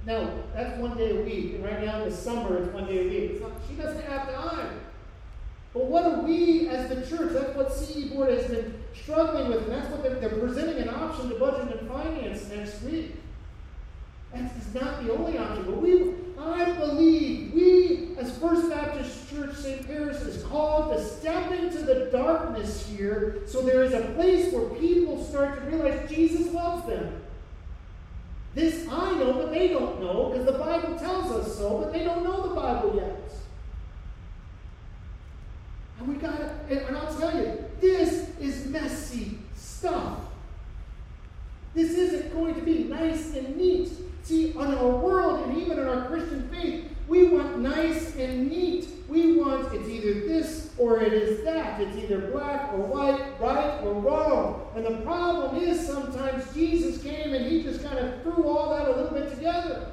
now 0.04 0.30
that's 0.54 0.78
one 0.78 0.96
day 0.96 1.10
a 1.10 1.22
week, 1.22 1.54
and 1.54 1.64
right 1.64 1.84
now 1.84 2.02
in 2.02 2.10
the 2.10 2.14
summer 2.14 2.58
it's 2.58 2.72
one 2.72 2.86
day 2.86 3.06
a 3.06 3.08
week. 3.08 3.40
Not, 3.40 3.52
she 3.68 3.74
doesn't 3.74 4.04
have 4.04 4.32
time. 4.34 4.80
But 5.72 5.84
what 5.84 6.04
are 6.04 6.20
we 6.22 6.68
as 6.68 6.88
the 6.88 7.06
church? 7.06 7.32
That's 7.34 7.54
what 7.56 7.72
CE 7.72 8.08
Board 8.08 8.30
has 8.30 8.50
been 8.50 8.82
struggling 8.94 9.48
with, 9.48 9.64
and 9.64 9.72
that's 9.72 9.88
what 9.90 10.02
they're, 10.02 10.16
they're 10.16 10.38
presenting 10.40 10.78
an 10.78 10.88
option 10.88 11.28
to 11.28 11.36
budget 11.36 11.78
and 11.78 11.88
finance 11.88 12.48
next 12.48 12.82
week. 12.82 13.14
That's 14.32 14.74
not 14.74 15.02
the 15.02 15.12
only 15.12 15.38
option, 15.38 15.64
but 15.64 15.80
we, 15.80 16.12
I 16.38 16.72
believe, 16.72 17.52
we 17.54 18.16
as 18.18 18.36
First 18.38 18.68
Baptist 18.68 19.30
Church 19.30 19.56
St. 19.56 19.86
Paris 19.86 20.20
is 20.22 20.44
called 20.44 20.94
to 20.94 21.02
step 21.02 21.50
into 21.52 21.78
the 21.78 22.08
darkness 22.12 22.86
here, 22.86 23.42
so 23.46 23.62
there 23.62 23.82
is 23.82 23.94
a 23.94 24.02
place 24.14 24.52
where 24.52 24.68
people 24.70 25.24
start 25.24 25.58
to 25.58 25.70
realize 25.70 26.08
Jesus 26.10 26.52
loves 26.52 26.86
them. 26.86 27.22
This 28.54 28.86
I 28.90 29.14
know, 29.14 29.34
but 29.34 29.50
they 29.50 29.68
don't 29.68 30.00
know, 30.00 30.30
because 30.30 30.46
the 30.46 30.58
Bible 30.58 30.98
tells 30.98 31.30
us 31.30 31.56
so, 31.56 31.78
but 31.78 31.92
they 31.92 32.04
don't 32.04 32.24
know 32.24 32.48
the 32.48 32.54
Bible 32.54 32.96
yet. 32.96 33.32
And 35.98 36.08
we 36.08 36.14
gotta, 36.14 36.54
and 36.68 36.96
I'll 36.96 37.18
tell 37.18 37.36
you, 37.36 37.64
this 37.80 38.30
is 38.38 38.66
messy 38.66 39.38
stuff. 39.56 40.18
This 41.74 41.92
isn't 41.92 42.32
going 42.32 42.54
to 42.54 42.60
be 42.62 42.84
nice 42.84 43.34
and 43.34 43.56
neat. 43.56 43.90
See, 44.28 44.52
on 44.58 44.74
our 44.74 44.90
world 44.90 45.48
and 45.48 45.56
even 45.56 45.78
in 45.78 45.88
our 45.88 46.04
Christian 46.04 46.50
faith, 46.50 46.84
we 47.08 47.28
want 47.28 47.60
nice 47.60 48.14
and 48.16 48.50
neat. 48.50 48.86
We 49.08 49.38
want 49.38 49.72
it's 49.72 49.88
either 49.88 50.20
this 50.20 50.74
or 50.76 51.00
it 51.00 51.14
is 51.14 51.42
that. 51.44 51.80
It's 51.80 51.96
either 51.96 52.30
black 52.30 52.70
or 52.74 52.80
white, 52.80 53.40
right 53.40 53.80
or 53.82 53.94
wrong. 53.94 54.70
And 54.76 54.84
the 54.84 55.00
problem 55.00 55.56
is 55.56 55.86
sometimes 55.86 56.52
Jesus 56.52 57.02
came 57.02 57.32
and 57.32 57.46
he 57.46 57.62
just 57.62 57.82
kind 57.82 57.98
of 57.98 58.20
threw 58.20 58.46
all 58.46 58.76
that 58.76 58.86
a 58.86 59.00
little 59.00 59.18
bit 59.18 59.30
together. 59.30 59.92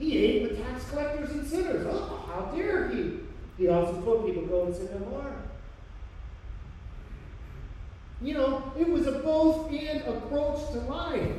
He 0.00 0.18
ate 0.18 0.42
with 0.42 0.66
tax 0.66 0.90
collectors 0.90 1.30
and 1.30 1.46
sinners. 1.46 1.86
Oh, 1.88 2.24
how 2.26 2.46
dare 2.46 2.88
he? 2.88 3.20
He 3.58 3.68
also 3.68 4.02
told 4.02 4.26
people, 4.26 4.42
go 4.46 4.64
and 4.64 4.74
sin 4.74 4.88
no 4.92 5.06
more. 5.08 5.36
You 8.20 8.34
know, 8.34 8.72
it 8.76 8.88
was 8.88 9.06
a 9.06 9.20
both 9.20 9.70
and 9.70 10.00
approach 10.00 10.68
to 10.72 10.78
life. 10.80 11.30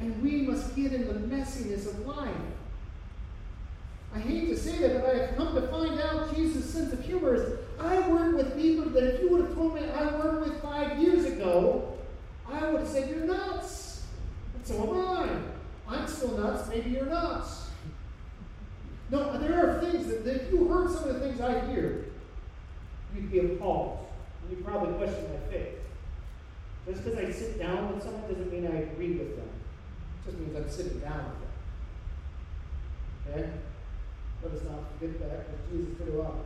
And 0.00 0.22
we 0.22 0.42
must 0.42 0.76
get 0.76 0.92
in 0.92 1.06
the 1.06 1.14
messiness 1.14 1.86
of 1.86 2.06
life. 2.06 2.30
I 4.14 4.18
hate 4.18 4.48
to 4.48 4.56
say 4.56 4.78
that, 4.78 5.02
but 5.02 5.14
I 5.14 5.18
have 5.26 5.36
come 5.36 5.54
to 5.54 5.68
find 5.68 6.00
out 6.00 6.34
Jesus' 6.34 6.70
sense 6.70 6.92
of 6.92 7.04
humor 7.04 7.34
is 7.34 7.58
I 7.78 8.08
work 8.08 8.34
with 8.36 8.56
people 8.56 8.90
that 8.90 9.14
if 9.14 9.20
you 9.20 9.30
would 9.30 9.46
have 9.46 9.54
told 9.54 9.74
me 9.74 9.82
I 9.90 10.16
worked 10.16 10.48
with 10.48 10.62
five 10.62 10.98
years 10.98 11.24
ago, 11.24 11.96
I 12.50 12.70
would 12.70 12.80
have 12.80 12.88
said, 12.88 13.10
You're 13.10 13.26
nuts. 13.26 14.04
And 14.54 14.66
so 14.66 14.94
am 14.94 15.48
I. 15.88 15.96
I'm 15.96 16.06
still 16.06 16.36
nuts. 16.38 16.68
Maybe 16.68 16.90
you're 16.90 17.06
nuts. 17.06 17.68
No, 19.10 19.38
there 19.38 19.68
are 19.68 19.80
things 19.80 20.06
that, 20.08 20.24
that 20.24 20.46
if 20.46 20.52
you 20.52 20.66
heard 20.66 20.90
some 20.90 21.08
of 21.08 21.14
the 21.14 21.20
things 21.20 21.40
I 21.40 21.64
hear, 21.66 22.06
you'd 23.14 23.30
be 23.30 23.38
appalled. 23.38 24.06
And 24.42 24.50
you'd 24.50 24.64
probably 24.64 24.94
question 24.94 25.24
my 25.30 25.52
faith. 25.52 25.74
Just 26.86 27.04
because 27.04 27.18
I 27.18 27.30
sit 27.30 27.58
down 27.58 27.94
with 27.94 28.02
someone 28.02 28.22
doesn't 28.28 28.50
mean 28.50 28.66
I 28.66 28.78
agree 28.78 29.12
with 29.12 29.36
them. 29.36 29.48
Just 30.26 30.38
means 30.38 30.56
I'm 30.56 30.68
sitting 30.68 30.98
down 30.98 31.24
with 31.24 31.34
them. 31.40 31.50
Okay? 33.30 33.50
Let 34.42 34.52
us 34.52 34.62
not 34.64 34.80
forget 34.92 35.18
that 35.20 35.46
because 35.46 35.70
Jesus 35.70 35.94
put 35.98 36.08
it 36.08 36.20
on. 36.20 36.40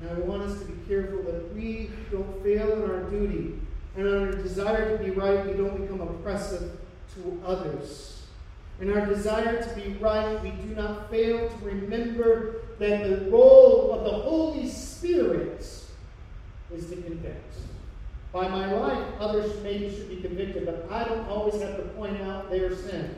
And 0.00 0.10
I 0.10 0.14
want 0.26 0.42
us 0.42 0.58
to 0.58 0.64
be 0.64 0.74
careful 0.88 1.22
that 1.24 1.54
we 1.54 1.90
don't 2.10 2.42
fail 2.42 2.72
in 2.72 2.90
our 2.90 3.02
duty 3.10 3.60
and 3.96 4.06
in 4.06 4.14
our 4.14 4.30
desire 4.30 4.96
to 4.96 5.04
be 5.04 5.10
right, 5.10 5.46
we 5.46 5.54
don't 5.54 5.80
become 5.80 6.00
oppressive 6.00 6.78
to 7.14 7.42
others. 7.44 8.22
In 8.80 8.96
our 8.96 9.04
desire 9.04 9.62
to 9.62 9.74
be 9.74 9.94
right, 9.94 10.40
we 10.42 10.50
do 10.50 10.74
not 10.74 11.10
fail 11.10 11.48
to 11.48 11.64
remember 11.64 12.62
that 12.78 13.08
the 13.08 13.30
role 13.30 13.92
of 13.92 14.04
the 14.04 14.10
Holy 14.10 14.68
Spirit 14.68 15.60
is 16.72 16.88
to 16.88 16.96
convict. 16.96 17.56
By 18.32 18.46
my 18.48 18.72
life, 18.72 19.04
others 19.18 19.60
maybe 19.62 19.90
should 19.90 20.08
be 20.08 20.16
convicted, 20.16 20.66
but 20.66 20.86
I 20.90 21.04
don't 21.04 21.26
always 21.28 21.60
have 21.60 21.76
to 21.76 21.82
point 21.82 22.20
out 22.22 22.50
their 22.50 22.74
sin. 22.76 23.14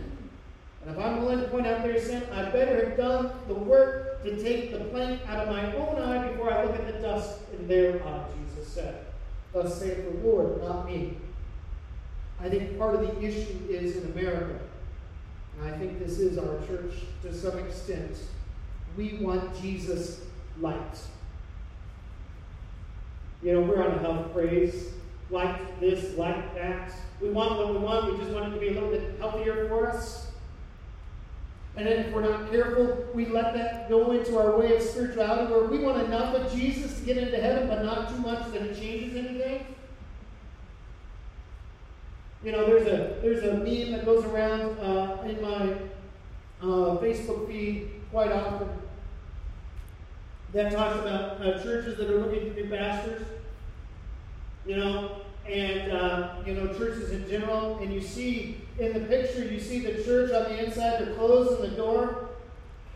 And 0.82 0.90
if 0.90 0.98
I'm 0.98 1.20
willing 1.20 1.40
to 1.40 1.48
point 1.48 1.66
out 1.66 1.82
their 1.82 2.00
sin, 2.00 2.22
I 2.32 2.44
better 2.50 2.88
have 2.88 2.96
done 2.96 3.30
the 3.46 3.54
work 3.54 4.24
to 4.24 4.42
take 4.42 4.72
the 4.72 4.84
plank 4.86 5.20
out 5.28 5.46
of 5.46 5.48
my 5.48 5.74
own 5.76 6.00
eye 6.00 6.28
before 6.28 6.52
I 6.52 6.64
look 6.64 6.76
at 6.76 6.86
the 6.86 6.98
dust 7.00 7.40
in 7.52 7.68
their 7.68 8.02
eye, 8.02 8.24
Jesus 8.48 8.68
said. 8.68 9.06
Thus 9.52 9.78
saith 9.78 10.04
the 10.10 10.26
Lord, 10.26 10.62
not 10.62 10.86
me. 10.86 11.18
I 12.40 12.48
think 12.48 12.78
part 12.78 12.94
of 12.94 13.02
the 13.02 13.22
issue 13.22 13.58
is 13.68 13.96
in 13.96 14.10
America, 14.12 14.58
and 15.60 15.72
I 15.72 15.78
think 15.78 15.98
this 15.98 16.18
is 16.18 16.38
our 16.38 16.58
church 16.66 16.94
to 17.22 17.32
some 17.32 17.58
extent. 17.58 18.16
We 18.96 19.18
want 19.20 19.60
Jesus 19.60 20.22
light. 20.58 20.98
You 23.42 23.52
know, 23.52 23.60
we're 23.60 23.84
on 23.84 23.92
a 23.92 23.98
health 23.98 24.32
craze, 24.32 24.90
like 25.32 25.80
this, 25.80 26.16
like 26.16 26.54
that. 26.54 26.92
We 27.20 27.30
want 27.30 27.56
what 27.56 27.72
we 27.72 27.78
want, 27.78 28.12
we 28.12 28.18
just 28.18 28.30
want 28.30 28.52
it 28.52 28.54
to 28.54 28.60
be 28.60 28.68
a 28.68 28.72
little 28.72 28.90
bit 28.90 29.18
healthier 29.18 29.66
for 29.68 29.88
us. 29.90 30.28
And 31.74 31.86
then 31.86 32.00
if 32.00 32.12
we're 32.12 32.22
not 32.22 32.50
careful, 32.50 33.06
we 33.14 33.26
let 33.26 33.54
that 33.54 33.88
go 33.88 34.12
into 34.12 34.38
our 34.38 34.58
way 34.58 34.76
of 34.76 34.82
spirituality 34.82 35.50
where 35.50 35.64
we 35.64 35.78
want 35.78 36.02
enough 36.02 36.34
of 36.34 36.52
Jesus 36.52 36.98
to 36.98 37.04
get 37.06 37.16
into 37.16 37.38
heaven, 37.38 37.66
but 37.66 37.82
not 37.82 38.10
too 38.10 38.18
much 38.18 38.52
that 38.52 38.60
it 38.60 38.78
changes 38.78 39.16
anything. 39.16 39.64
You 42.44 42.52
know, 42.52 42.66
there's 42.66 42.86
a 42.86 43.20
there's 43.22 43.42
a 43.44 43.54
meme 43.54 43.92
that 43.92 44.04
goes 44.04 44.24
around 44.24 44.78
uh, 44.80 45.22
in 45.24 45.40
my 45.40 45.72
uh, 46.60 46.98
Facebook 46.98 47.46
feed 47.46 47.88
quite 48.10 48.32
often 48.32 48.68
that 50.52 50.72
talks 50.72 50.98
about 50.98 51.40
uh, 51.40 51.62
churches 51.62 51.96
that 51.96 52.10
are 52.10 52.18
looking 52.18 52.52
for 52.52 52.60
new 52.60 52.68
pastors. 52.68 53.22
You 54.66 54.76
know, 54.76 55.22
and 55.48 55.92
uh, 55.92 56.34
you 56.46 56.54
know 56.54 56.68
churches 56.68 57.10
in 57.10 57.28
general, 57.28 57.78
and 57.78 57.92
you 57.92 58.00
see 58.00 58.62
in 58.78 58.92
the 58.92 59.00
picture, 59.00 59.44
you 59.44 59.60
see 59.60 59.80
the 59.80 60.02
church 60.02 60.32
on 60.32 60.44
the 60.44 60.64
inside, 60.64 61.04
they're 61.04 61.14
closing 61.14 61.70
the 61.70 61.76
door, 61.76 62.30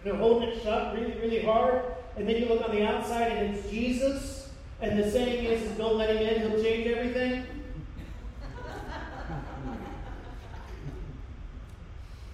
they're 0.04 0.14
holding 0.14 0.50
it 0.50 0.62
shut 0.62 0.94
really, 0.94 1.14
really 1.20 1.42
hard, 1.42 1.82
and 2.16 2.28
then 2.28 2.36
you 2.36 2.46
look 2.46 2.66
on 2.66 2.74
the 2.74 2.86
outside 2.86 3.32
and 3.32 3.54
it's 3.54 3.68
Jesus, 3.68 4.50
and 4.80 4.98
the 4.98 5.10
saying 5.10 5.44
is, 5.44 5.62
is 5.62 5.76
don't 5.76 5.96
let 5.96 6.10
him 6.10 6.18
in, 6.18 6.40
he'll 6.40 6.62
change 6.62 6.86
everything. 6.86 7.46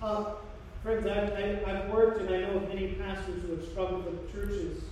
uh, 0.03 0.25
friends, 0.83 1.07
I've, 1.07 1.67
I've 1.67 1.91
worked 1.91 2.21
and 2.21 2.31
I 2.31 2.41
know 2.41 2.57
of 2.57 2.69
many 2.69 2.93
pastors 2.95 3.43
who 3.43 3.57
have 3.57 3.65
struggled 3.65 4.05
with 4.05 4.33
churches 4.33 4.83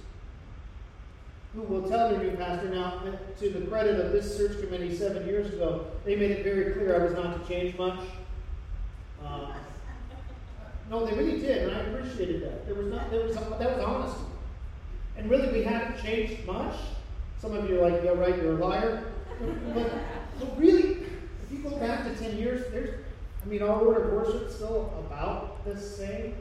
who 1.54 1.62
will 1.62 1.88
tell 1.88 2.10
their 2.10 2.22
new 2.22 2.36
pastor 2.36 2.68
now, 2.68 3.02
to 3.38 3.50
the 3.50 3.66
credit 3.66 3.98
of 3.98 4.12
this 4.12 4.36
search 4.36 4.60
committee 4.60 4.94
seven 4.96 5.26
years 5.26 5.52
ago, 5.52 5.86
they 6.04 6.14
made 6.14 6.30
it 6.30 6.44
very 6.44 6.72
clear 6.72 7.00
I 7.00 7.04
was 7.04 7.14
not 7.14 7.40
to 7.40 7.48
change 7.52 7.76
much. 7.76 7.98
Uh, 9.24 9.52
no, 10.88 11.04
they 11.04 11.14
really 11.14 11.40
did, 11.40 11.68
and 11.68 11.76
I 11.76 11.80
appreciated 11.80 12.42
that. 12.42 12.66
There 12.66 12.74
was 12.74 12.86
not, 12.86 13.10
there 13.10 13.24
was 13.24 13.34
that 13.34 13.76
was 13.76 13.84
honesty, 13.84 14.24
and 15.16 15.28
really 15.28 15.52
we 15.52 15.64
haven't 15.64 16.02
changed 16.02 16.46
much. 16.46 16.76
Some 17.40 17.56
of 17.56 17.68
you 17.68 17.82
are 17.82 17.90
like, 17.90 18.02
yeah, 18.04 18.10
right, 18.10 18.36
you're 18.36 18.60
a 18.60 18.64
liar. 18.64 19.04
But, 19.74 19.90
but 20.38 20.58
really, 20.58 20.98
if 21.42 21.50
you 21.50 21.58
go 21.58 21.76
back 21.76 22.04
to 22.04 22.14
ten 22.22 22.36
years, 22.36 22.70
there's, 22.70 23.00
I 23.42 23.48
mean, 23.48 23.62
our 23.62 23.80
order 23.80 24.02
of 24.04 24.12
worship 24.12 24.48
is 24.48 24.54
still 24.54 24.92
about 25.06 25.64
the 25.64 25.76
same. 25.80 26.34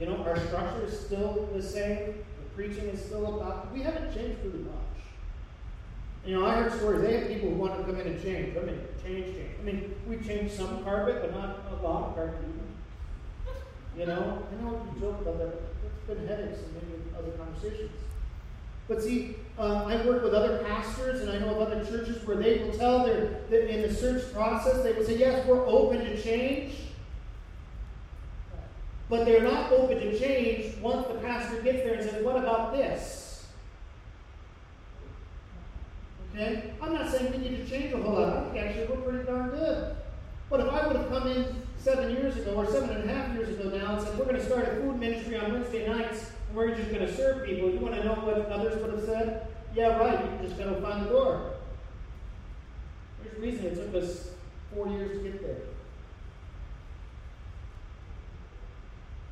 You 0.00 0.06
know, 0.06 0.16
our 0.24 0.38
structure 0.46 0.84
is 0.84 0.98
still 0.98 1.48
the 1.54 1.62
same 1.62 2.14
preaching 2.54 2.88
is 2.88 3.04
still 3.04 3.40
about. 3.40 3.72
We 3.72 3.82
haven't 3.82 4.14
changed 4.14 4.38
really 4.44 4.64
much. 4.64 4.74
You 6.24 6.38
know, 6.38 6.46
I 6.46 6.54
heard 6.56 6.72
stories. 6.72 7.02
They 7.02 7.18
have 7.18 7.28
people 7.28 7.50
who 7.50 7.56
want 7.56 7.76
to 7.78 7.84
come 7.84 8.00
in 8.00 8.06
and 8.06 8.22
change. 8.22 8.56
I 8.56 8.60
mean, 8.60 8.80
change, 9.02 9.34
change. 9.34 9.50
I 9.60 9.62
mean, 9.64 9.94
we 10.06 10.16
changed 10.18 10.54
some 10.54 10.84
carpet, 10.84 11.18
but 11.20 11.34
not 11.34 11.60
a 11.70 11.82
lot 11.82 12.10
of 12.10 12.14
carpet. 12.14 12.40
You 13.96 14.06
know, 14.06 14.42
I 14.50 14.62
know 14.62 14.86
you 14.94 15.00
joke 15.00 15.20
about 15.20 15.38
that, 15.38 15.60
it's 15.84 16.06
been 16.06 16.26
headaches 16.26 16.60
and 16.60 16.72
many 16.74 17.02
other 17.18 17.32
conversations. 17.32 17.90
But 18.88 19.02
see, 19.02 19.36
uh, 19.58 19.84
I 19.84 20.06
work 20.06 20.22
with 20.22 20.32
other 20.32 20.64
pastors, 20.64 21.20
and 21.20 21.30
I 21.30 21.38
know 21.38 21.60
of 21.60 21.68
other 21.70 21.84
churches 21.84 22.26
where 22.26 22.36
they 22.36 22.58
will 22.58 22.72
tell 22.72 23.04
their 23.04 23.40
that 23.50 23.68
in 23.68 23.82
the 23.82 23.94
search 23.94 24.32
process 24.32 24.82
they 24.82 24.92
will 24.92 25.04
say, 25.04 25.16
"Yes, 25.16 25.46
we're 25.46 25.66
open 25.66 25.98
to 25.98 26.20
change." 26.20 26.72
But 29.12 29.26
they're 29.26 29.42
not 29.42 29.70
open 29.70 29.98
to 29.98 30.18
change 30.18 30.74
once 30.78 31.06
the 31.06 31.12
pastor 31.16 31.60
gets 31.60 31.84
there 31.84 31.96
and 31.96 32.02
says, 32.10 32.24
What 32.24 32.38
about 32.38 32.72
this? 32.72 33.46
Okay? 36.34 36.72
I'm 36.80 36.94
not 36.94 37.10
saying 37.10 37.30
we 37.30 37.36
need 37.36 37.58
to 37.58 37.68
change 37.70 37.92
a 37.92 37.98
whole 37.98 38.14
lot. 38.14 38.34
I 38.34 38.44
think 38.44 38.56
actually 38.56 38.86
we're 38.86 39.02
pretty 39.02 39.24
darn 39.26 39.50
good. 39.50 39.96
But 40.48 40.60
if 40.60 40.68
I 40.70 40.86
would 40.86 40.96
have 40.96 41.10
come 41.10 41.26
in 41.28 41.62
seven 41.76 42.10
years 42.12 42.38
ago 42.38 42.52
or 42.52 42.64
seven 42.64 42.88
and 42.88 43.10
a 43.10 43.12
half 43.12 43.34
years 43.34 43.50
ago 43.50 43.68
now 43.68 43.96
and 43.96 44.02
said, 44.02 44.18
We're 44.18 44.24
going 44.24 44.36
to 44.36 44.46
start 44.46 44.66
a 44.66 44.76
food 44.76 44.98
ministry 44.98 45.36
on 45.36 45.52
Wednesday 45.52 45.86
nights 45.86 46.30
and 46.48 46.56
we're 46.56 46.74
just 46.74 46.88
going 46.88 47.06
to 47.06 47.14
serve 47.14 47.44
people, 47.44 47.68
you 47.68 47.80
want 47.80 47.94
to 47.96 48.04
know 48.04 48.14
what 48.14 48.46
others 48.46 48.80
would 48.80 48.94
have 48.94 49.04
said? 49.04 49.46
Yeah, 49.74 49.98
right. 49.98 50.24
You 50.24 50.48
just 50.48 50.58
got 50.58 50.74
to 50.74 50.80
find 50.80 51.04
the 51.04 51.10
door. 51.10 51.50
There's 53.22 53.36
a 53.36 53.40
reason 53.42 53.66
it 53.66 53.74
took 53.74 54.02
us 54.02 54.30
four 54.74 54.88
years 54.88 55.18
to 55.18 55.22
get 55.22 55.42
there. 55.42 55.71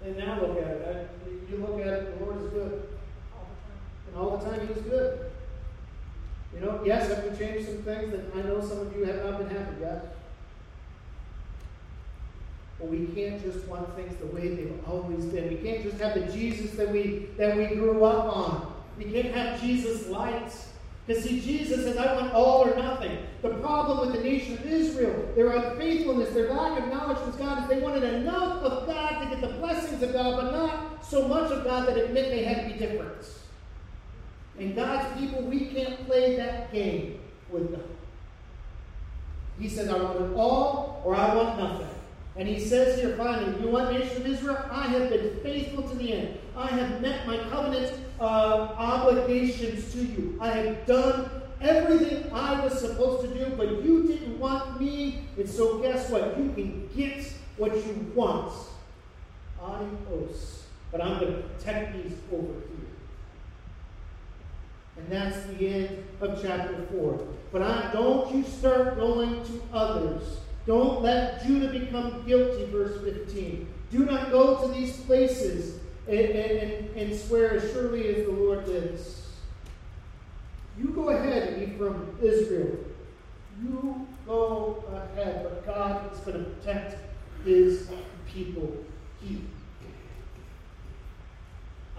And 0.04 0.16
now 0.16 0.40
look 0.40 0.56
at 0.58 0.68
it. 0.68 1.08
Uh, 1.26 1.30
you 1.50 1.58
look 1.58 1.80
at 1.80 1.86
it, 1.86 2.18
the 2.18 2.24
Lord 2.24 2.42
is 2.42 2.50
good. 2.50 2.88
And 4.08 4.16
all 4.16 4.38
the 4.38 4.44
time 4.44 4.66
He 4.66 4.72
was 4.72 4.82
good. 4.82 5.30
You 6.54 6.60
know, 6.60 6.80
yes, 6.84 7.08
have 7.08 7.24
we 7.24 7.36
changed 7.36 7.66
some 7.66 7.82
things 7.82 8.10
that 8.12 8.34
I 8.34 8.42
know 8.42 8.60
some 8.60 8.80
of 8.80 8.96
you 8.96 9.04
have 9.04 9.24
not 9.24 9.38
been 9.38 9.56
happy 9.56 9.80
yet? 9.80 10.16
But 12.78 12.88
we 12.88 13.06
can't 13.06 13.42
just 13.42 13.66
want 13.68 13.94
things 13.94 14.16
the 14.16 14.26
way 14.26 14.54
they've 14.54 14.88
always 14.88 15.26
been. 15.26 15.48
We 15.48 15.56
can't 15.56 15.82
just 15.82 16.00
have 16.00 16.14
the 16.14 16.32
Jesus 16.32 16.72
that 16.72 16.90
we 16.90 17.28
that 17.36 17.56
we 17.56 17.66
grew 17.66 18.04
up 18.04 18.36
on. 18.36 18.72
We 18.98 19.04
can't 19.04 19.34
have 19.34 19.60
Jesus 19.60 20.08
light. 20.08 20.52
Because 21.06 21.24
see, 21.24 21.40
Jesus 21.40 21.84
says, 21.84 21.96
I 21.96 22.14
want 22.14 22.32
all 22.32 22.68
or 22.68 22.76
nothing. 22.76 23.18
The 23.42 23.50
problem 23.54 24.00
with 24.00 24.16
the 24.16 24.22
nation 24.22 24.54
of 24.54 24.66
Israel, 24.66 25.28
their 25.34 25.50
unfaithfulness, 25.50 26.32
their 26.32 26.52
lack 26.52 26.78
of 26.78 26.88
knowledge 26.88 27.18
with 27.26 27.38
God, 27.38 27.62
is 27.62 27.68
they 27.68 27.80
wanted 27.80 28.04
enough 28.04 28.62
of 28.62 28.86
God 28.86 29.19
blessings 30.00 30.02
of 30.02 30.12
God, 30.12 30.36
but 30.36 30.52
not 30.52 31.04
so 31.04 31.28
much 31.28 31.50
of 31.50 31.64
God 31.64 31.86
that 31.88 31.96
it 31.96 32.12
meant 32.12 32.28
they 32.28 32.44
had 32.44 32.66
to 32.66 32.72
be 32.72 32.78
different. 32.78 33.26
And 34.58 34.74
God's 34.74 35.18
people, 35.18 35.42
we 35.42 35.66
can't 35.66 36.06
play 36.06 36.36
that 36.36 36.72
game 36.72 37.20
with 37.50 37.70
God. 37.70 37.84
He 39.58 39.68
says, 39.68 39.88
I 39.88 40.02
want 40.02 40.20
it 40.20 40.34
all 40.34 41.02
or 41.04 41.14
I 41.14 41.34
want 41.34 41.58
nothing. 41.58 41.86
And 42.36 42.48
he 42.48 42.60
says 42.60 43.00
here 43.00 43.16
finally, 43.16 43.60
You 43.60 43.68
want 43.68 43.92
nation 43.92 44.18
of 44.18 44.26
Israel? 44.26 44.58
I 44.70 44.86
have 44.86 45.10
been 45.10 45.38
faithful 45.42 45.82
to 45.82 45.94
the 45.96 46.12
end. 46.12 46.38
I 46.56 46.68
have 46.68 47.02
met 47.02 47.26
my 47.26 47.36
covenant 47.50 47.92
uh, 48.20 48.24
obligations 48.24 49.92
to 49.92 49.98
you. 49.98 50.38
I 50.40 50.50
have 50.50 50.86
done 50.86 51.28
everything 51.60 52.30
I 52.32 52.64
was 52.64 52.78
supposed 52.80 53.28
to 53.28 53.34
do, 53.34 53.54
but 53.56 53.82
you 53.82 54.06
didn't 54.06 54.38
want 54.38 54.80
me. 54.80 55.24
And 55.36 55.48
so, 55.48 55.78
guess 55.78 56.08
what? 56.08 56.38
You 56.38 56.52
can 56.52 56.88
get 56.94 57.32
what 57.56 57.74
you 57.74 58.12
want. 58.14 58.52
But 60.92 61.02
I'm 61.02 61.20
going 61.20 61.34
to 61.34 61.42
protect 61.42 61.94
these 61.94 62.18
over 62.32 62.46
here. 62.46 62.90
And 64.96 65.08
that's 65.08 65.46
the 65.46 65.68
end 65.68 66.04
of 66.20 66.42
chapter 66.42 66.86
4. 66.92 67.26
But 67.52 67.62
I, 67.62 67.92
don't 67.92 68.34
you 68.34 68.44
start 68.44 68.96
going 68.96 69.44
to 69.44 69.62
others. 69.72 70.38
Don't 70.66 71.02
let 71.02 71.44
Judah 71.46 71.68
become 71.68 72.24
guilty, 72.26 72.66
verse 72.66 73.02
15. 73.02 73.66
Do 73.90 74.04
not 74.04 74.30
go 74.30 74.60
to 74.60 74.74
these 74.74 74.96
places 74.98 75.80
and, 76.06 76.18
and, 76.18 76.96
and 76.96 77.18
swear 77.18 77.54
as 77.54 77.72
surely 77.72 78.08
as 78.14 78.26
the 78.26 78.32
Lord 78.32 78.66
lives. 78.68 79.28
You 80.78 80.88
go 80.88 81.10
ahead, 81.10 81.62
Ephraim, 81.62 82.16
Israel. 82.22 82.78
You 83.62 84.06
go 84.26 84.84
ahead, 84.92 85.42
but 85.44 85.66
God 85.66 86.12
is 86.12 86.18
going 86.20 86.44
to 86.44 86.50
protect 86.50 86.96
his 87.44 87.90
people. 88.32 88.76
He. 89.20 89.40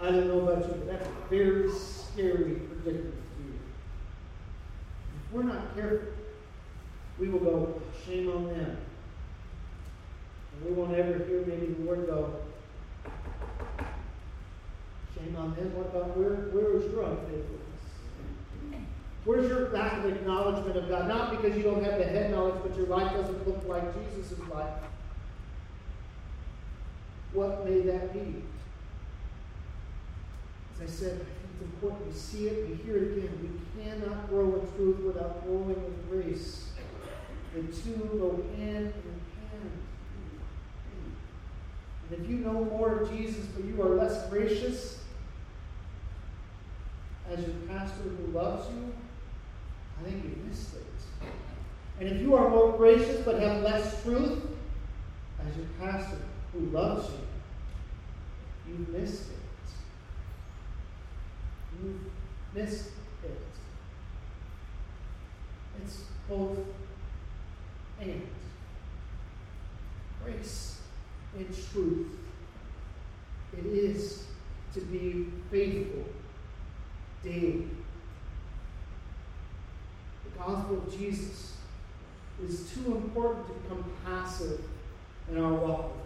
I 0.02 0.10
don't 0.10 0.26
know 0.26 0.40
about 0.40 0.66
you, 0.66 0.74
but 0.74 0.86
that's 0.88 1.06
a 1.06 1.28
very 1.30 1.70
scary 1.70 2.54
predicament 2.54 3.14
to 3.36 3.42
you. 3.44 3.54
If 5.14 5.32
we're 5.32 5.44
not 5.44 5.76
careful, 5.76 6.08
we 7.20 7.28
will 7.28 7.38
go, 7.38 7.82
shame 8.04 8.28
on 8.28 8.48
them. 8.48 8.78
And 10.52 10.64
we 10.64 10.72
won't 10.72 10.92
ever 10.92 11.24
hear 11.24 11.44
maybe 11.46 11.66
the 11.66 11.82
word 11.82 12.08
go, 12.08 12.34
shame 15.14 15.36
on 15.36 15.54
them. 15.54 15.72
What 15.76 15.86
about 15.86 16.16
where, 16.16 16.50
where 16.50 16.76
is 16.78 16.90
your 16.90 17.04
unfaithfulness? 17.04 17.62
Where's 19.24 19.48
your 19.48 19.68
lack 19.68 19.98
of 19.98 20.06
acknowledgement 20.06 20.76
of 20.76 20.88
God? 20.88 21.06
Not 21.06 21.30
because 21.30 21.56
you 21.56 21.62
don't 21.62 21.84
have 21.84 21.98
the 21.98 22.04
head 22.06 22.32
knowledge, 22.32 22.60
but 22.64 22.76
your 22.76 22.88
life 22.88 23.12
doesn't 23.12 23.46
look 23.46 23.62
like 23.68 23.84
Jesus' 23.94 24.36
life. 24.52 24.80
What 27.32 27.64
may 27.64 27.82
that 27.82 28.12
be? 28.12 28.42
I 30.82 30.86
said, 30.86 31.24
it's 31.54 31.62
important. 31.62 32.06
We 32.06 32.12
see 32.12 32.48
it, 32.48 32.68
we 32.68 32.74
hear 32.76 32.96
it 32.96 33.18
again. 33.18 33.60
We 33.76 33.82
cannot 33.82 34.28
grow 34.28 34.54
in 34.56 34.72
truth 34.74 35.00
without 35.00 35.44
growing 35.44 35.76
in 35.76 35.94
grace. 36.10 36.70
The 37.54 37.62
two 37.62 37.96
go 38.18 38.42
hand 38.56 38.86
in 38.86 39.20
hand. 39.38 39.72
And 42.10 42.20
if 42.24 42.30
you 42.30 42.38
know 42.38 42.64
more 42.64 43.00
of 43.00 43.10
Jesus, 43.10 43.46
but 43.46 43.64
you 43.64 43.80
are 43.82 43.90
less 43.94 44.28
gracious 44.28 44.98
as 47.30 47.38
your 47.40 47.54
pastor 47.68 48.02
who 48.02 48.32
loves 48.32 48.68
you, 48.70 48.92
I 50.00 50.04
think 50.08 50.24
you 50.24 50.36
missed 50.48 50.74
it. 50.74 51.28
And 52.00 52.08
if 52.08 52.20
you 52.20 52.34
are 52.34 52.48
more 52.48 52.72
gracious 52.76 53.20
but 53.24 53.38
have 53.38 53.62
less 53.62 54.02
truth, 54.02 54.42
as 55.46 55.56
your 55.56 55.66
pastor 55.80 56.18
who 56.52 56.60
loves 56.66 57.08
you, 57.08 58.72
you've 58.72 58.88
missed 58.88 59.30
it. 59.30 59.41
You've 61.80 62.00
missed 62.54 62.90
it. 63.24 63.40
It's 65.82 66.04
both 66.28 66.58
and. 68.00 68.26
Grace 70.24 70.80
and 71.36 71.46
truth. 71.72 72.08
It 73.56 73.66
is 73.66 74.24
to 74.74 74.80
be 74.80 75.26
faithful 75.50 76.04
daily 77.22 77.68
The 80.24 80.38
gospel 80.38 80.78
of 80.78 80.98
Jesus 80.98 81.56
is 82.42 82.72
too 82.72 82.96
important 82.96 83.46
to 83.46 83.52
become 83.54 83.84
passive 84.04 84.60
in 85.30 85.38
our 85.38 85.52
walk 85.52 85.92
with 85.92 86.00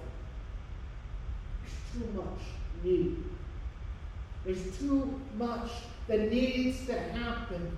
Him. 1.63 1.63
There's 1.63 2.13
too 2.13 2.19
much 2.19 2.41
need. 2.85 3.25
There's 4.47 4.79
too 4.79 5.21
much 5.37 5.69
that 6.07 6.31
needs 6.31 6.87
to 6.87 6.99
happen. 6.99 7.77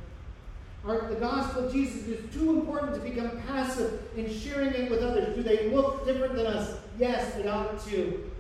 Our, 0.85 1.09
the 1.09 1.17
gospel 1.17 1.67
of 1.67 1.73
Jesus 1.73 2.07
is 2.07 2.33
too 2.33 2.51
important 2.51 2.95
to 2.95 3.01
become 3.01 3.41
passive 3.49 4.01
in 4.17 4.31
sharing 4.33 4.75
it 4.75 4.91
with 4.91 5.03
others. 5.03 5.35
Do 5.35 5.43
they 5.43 5.71
look 5.71 6.07
different 6.07 6.35
than 6.35 6.47
us? 6.47 6.77
Yes, 6.99 7.35
they 7.35 7.49
ought 7.49 7.83
to. 7.87 8.31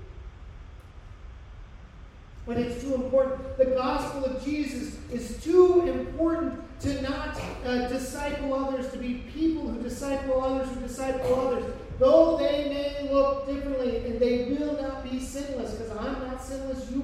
But 2.46 2.58
it's 2.58 2.82
too 2.82 2.94
important. 2.94 3.58
The 3.58 3.66
gospel 3.66 4.24
of 4.24 4.44
Jesus 4.44 4.96
is 5.12 5.42
too 5.42 5.86
important 5.86 6.62
to 6.80 7.02
not 7.02 7.38
uh, 7.64 7.88
disciple 7.88 8.54
others, 8.54 8.90
to 8.92 8.98
be 8.98 9.22
people 9.34 9.68
who 9.68 9.82
disciple 9.82 10.42
others, 10.42 10.68
who 10.74 10.80
disciple 10.80 11.34
others, 11.34 11.64
though 11.98 12.38
they 12.38 12.68
may 12.68 13.12
look 13.12 13.46
differently 13.46 14.06
and 14.06 14.20
they 14.20 14.44
will 14.44 14.80
not 14.80 15.02
be 15.02 15.20
sinless, 15.20 15.67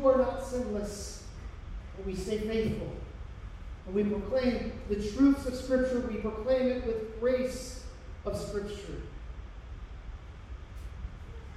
are 0.09 0.19
not 0.19 0.45
sinless. 0.45 1.25
But 1.97 2.07
we 2.07 2.15
stay 2.15 2.39
faithful. 2.39 2.91
And 3.87 3.95
we 3.95 4.05
proclaim 4.05 4.73
the 4.89 4.97
truths 4.97 5.47
of 5.47 5.55
Scripture, 5.55 6.01
we 6.01 6.17
proclaim 6.17 6.69
it 6.69 6.87
with 6.87 7.21
grace 7.21 7.85
of 8.25 8.37
Scripture. 8.37 9.03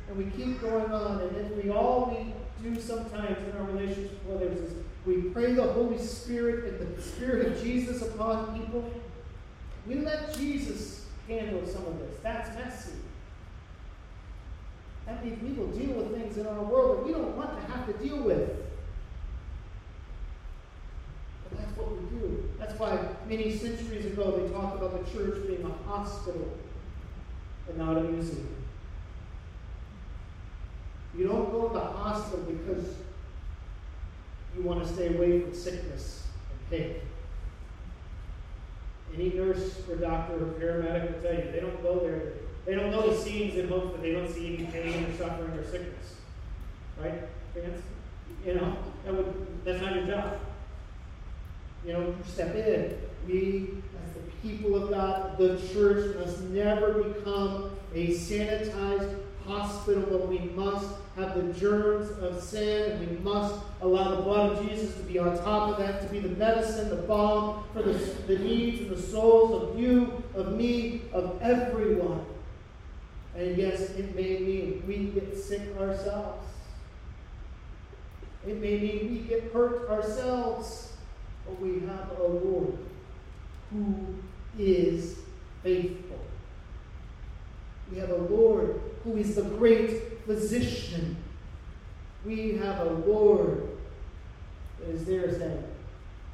And 0.07 0.17
we 0.17 0.25
keep 0.31 0.61
going 0.61 0.91
on, 0.91 1.21
and 1.21 1.35
then 1.35 1.61
we 1.61 1.69
all 1.69 2.09
we 2.09 2.33
do 2.69 2.79
sometimes 2.79 3.37
in 3.47 3.57
our 3.57 3.65
relationship 3.65 4.23
with 4.25 4.37
others 4.37 4.57
is 4.59 4.73
we 5.05 5.21
pray 5.29 5.53
the 5.53 5.63
Holy 5.63 5.97
Spirit 5.97 6.81
and 6.81 6.97
the 6.97 7.01
Spirit 7.01 7.47
of 7.47 7.63
Jesus 7.63 8.01
upon 8.01 8.59
people. 8.59 8.89
We 9.85 9.95
let 9.95 10.33
Jesus 10.37 11.05
handle 11.27 11.65
some 11.65 11.85
of 11.85 11.99
this. 11.99 12.17
That's 12.21 12.53
messy. 12.57 12.91
That 15.07 15.23
means 15.23 15.41
we 15.41 15.53
will 15.53 15.71
deal 15.71 15.95
with 15.95 16.13
things 16.13 16.37
in 16.37 16.45
our 16.45 16.61
world 16.61 16.97
that 16.97 17.05
we 17.05 17.13
don't 17.13 17.35
want 17.35 17.55
to 17.55 17.71
have 17.71 17.87
to 17.87 17.93
deal 17.93 18.17
with. 18.17 18.49
But 21.43 21.57
that's 21.57 21.77
what 21.77 21.91
we 21.91 22.19
do. 22.19 22.49
That's 22.59 22.77
why 22.77 22.99
many 23.27 23.57
centuries 23.57 24.05
ago 24.05 24.37
they 24.37 24.53
talked 24.53 24.75
about 24.75 25.05
the 25.05 25.11
church 25.11 25.47
being 25.47 25.63
a 25.63 25.89
hospital 25.89 26.57
and 27.69 27.77
not 27.77 27.97
a 27.97 28.01
museum. 28.01 28.53
You 31.17 31.25
don't 31.25 31.51
go 31.51 31.69
to 31.69 31.73
the 31.73 31.79
hospital 31.79 32.45
because 32.45 32.93
you 34.55 34.63
want 34.63 34.85
to 34.85 34.93
stay 34.93 35.15
away 35.15 35.39
from 35.39 35.53
sickness 35.53 36.27
and 36.51 36.69
pain. 36.69 36.95
Any 39.15 39.29
nurse 39.29 39.79
or 39.89 39.95
doctor 39.95 40.35
or 40.35 40.47
paramedic 40.59 41.13
will 41.13 41.21
tell 41.21 41.33
you 41.33 41.51
they 41.51 41.61
don't 41.61 41.81
go 41.81 41.99
there. 41.99 42.33
They 42.67 42.75
don't 42.75 42.91
know 42.91 43.09
the 43.09 43.17
scenes 43.17 43.55
in 43.55 43.69
hopes 43.69 43.93
that 43.93 44.01
they 44.01 44.11
don't 44.11 44.29
see 44.29 44.57
any 44.57 44.65
pain 44.65 45.05
or 45.05 45.17
suffering 45.17 45.51
or 45.51 45.63
sickness. 45.63 46.15
Right? 47.01 47.23
Vance? 47.55 47.81
You 48.45 48.55
know, 48.55 48.77
that 49.05 49.13
would, 49.13 49.63
that's 49.63 49.81
not 49.81 49.95
your 49.95 50.05
job. 50.05 50.39
You 51.85 51.93
know, 51.93 52.15
step 52.25 52.53
in. 52.55 52.97
We, 53.25 53.69
as 54.05 54.15
the 54.15 54.49
people 54.49 54.83
of 54.83 54.89
God, 54.89 55.37
the 55.37 55.57
church, 55.71 56.17
must 56.17 56.41
never 56.41 57.03
become 57.03 57.71
a 57.95 58.07
sanitized 58.09 59.17
hospital, 59.45 60.03
but 60.09 60.27
we 60.27 60.39
must 60.39 60.89
have 61.15 61.35
the 61.35 61.53
germs 61.53 62.11
of 62.19 62.43
sin, 62.43 62.91
and 62.91 63.09
we 63.09 63.17
must 63.19 63.55
allow 63.79 64.13
the 64.13 64.23
blood 64.23 64.57
of 64.57 64.69
Jesus 64.69 64.93
to 64.97 65.03
be 65.03 65.17
on 65.19 65.37
top 65.37 65.69
of 65.69 65.77
that, 65.77 66.01
to 66.01 66.07
be 66.09 66.19
the 66.19 66.35
medicine, 66.35 66.89
the 66.89 66.97
balm 66.97 67.63
for 67.71 67.81
the, 67.81 67.93
the 68.27 68.37
needs 68.39 68.81
and 68.81 68.89
the 68.89 69.01
souls 69.01 69.69
of 69.69 69.79
you, 69.79 70.21
of 70.35 70.51
me, 70.51 71.03
of 71.13 71.41
everyone. 71.41 72.25
And 73.37 73.55
yes, 73.55 73.91
it 73.91 74.15
may 74.15 74.39
mean 74.39 74.83
we 74.87 75.05
get 75.05 75.37
sick 75.37 75.61
ourselves. 75.79 76.47
It 78.47 78.59
may 78.59 78.79
mean 78.79 79.11
we 79.11 79.19
get 79.19 79.53
hurt 79.53 79.87
ourselves, 79.89 80.93
but 81.45 81.61
we 81.61 81.81
have 81.81 82.17
a 82.17 82.23
Lord 82.23 82.77
who 83.71 84.15
is 84.57 85.19
faithful. 85.61 86.19
We 87.91 87.99
have 87.99 88.09
a 88.09 88.15
Lord 88.15 88.81
who 89.03 89.17
is 89.17 89.35
the 89.35 89.43
great 89.43 90.25
physician. 90.25 91.15
We 92.25 92.53
have 92.57 92.79
a 92.79 92.91
Lord 92.91 93.69
that 94.79 94.89
is 94.89 95.05
there 95.05 95.31
saying, 95.37 95.63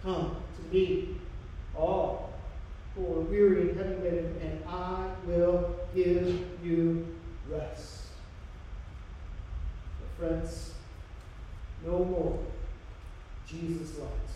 Come 0.01 0.38
to 0.56 0.74
me, 0.74 1.18
all 1.76 2.22
are 2.98 3.22
weary 3.22 3.70
and 3.70 3.78
heavy 3.78 3.96
laden, 4.04 4.39
and 4.41 4.64
I 4.68 5.10
will 5.26 5.76
give 5.96 6.48
you 6.64 7.08
rest. 7.50 8.04
But 10.00 10.28
friends, 10.28 10.74
no 11.86 12.06
more 12.06 12.39
Jesus 13.48 13.98
lights. 14.00 14.34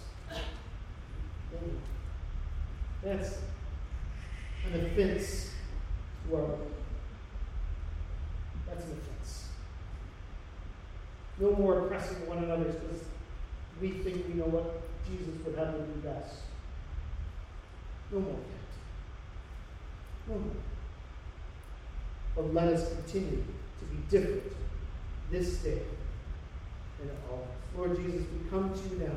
That's 3.03 3.37
an 4.65 4.85
offense 4.85 5.51
to 6.27 6.35
our 6.35 6.57
that's 8.67 8.83
an 8.83 8.91
offense. 8.91 9.45
No 11.39 11.53
more 11.53 11.85
oppressing 11.85 12.27
one 12.27 12.39
another 12.39 12.65
because 12.65 13.03
we 13.79 13.91
think 13.91 14.27
we 14.27 14.33
know 14.33 14.45
what 14.45 14.81
Jesus 15.07 15.35
would 15.45 15.57
have 15.57 15.73
to 15.73 15.79
do 15.83 16.01
best. 16.01 16.35
No 18.11 18.19
more. 18.19 18.39
No 20.27 20.35
more. 20.35 20.51
But 22.35 22.53
let 22.53 22.67
us 22.67 22.89
continue 22.93 23.43
to 23.79 23.85
be 23.85 23.97
different 24.09 24.43
this 25.31 25.57
day 25.57 25.81
than 26.99 27.09
always. 27.29 27.47
Lord 27.75 27.97
Jesus, 27.97 28.25
we 28.31 28.49
come 28.49 28.73
to 28.73 28.89
you 28.89 29.07
now. 29.07 29.15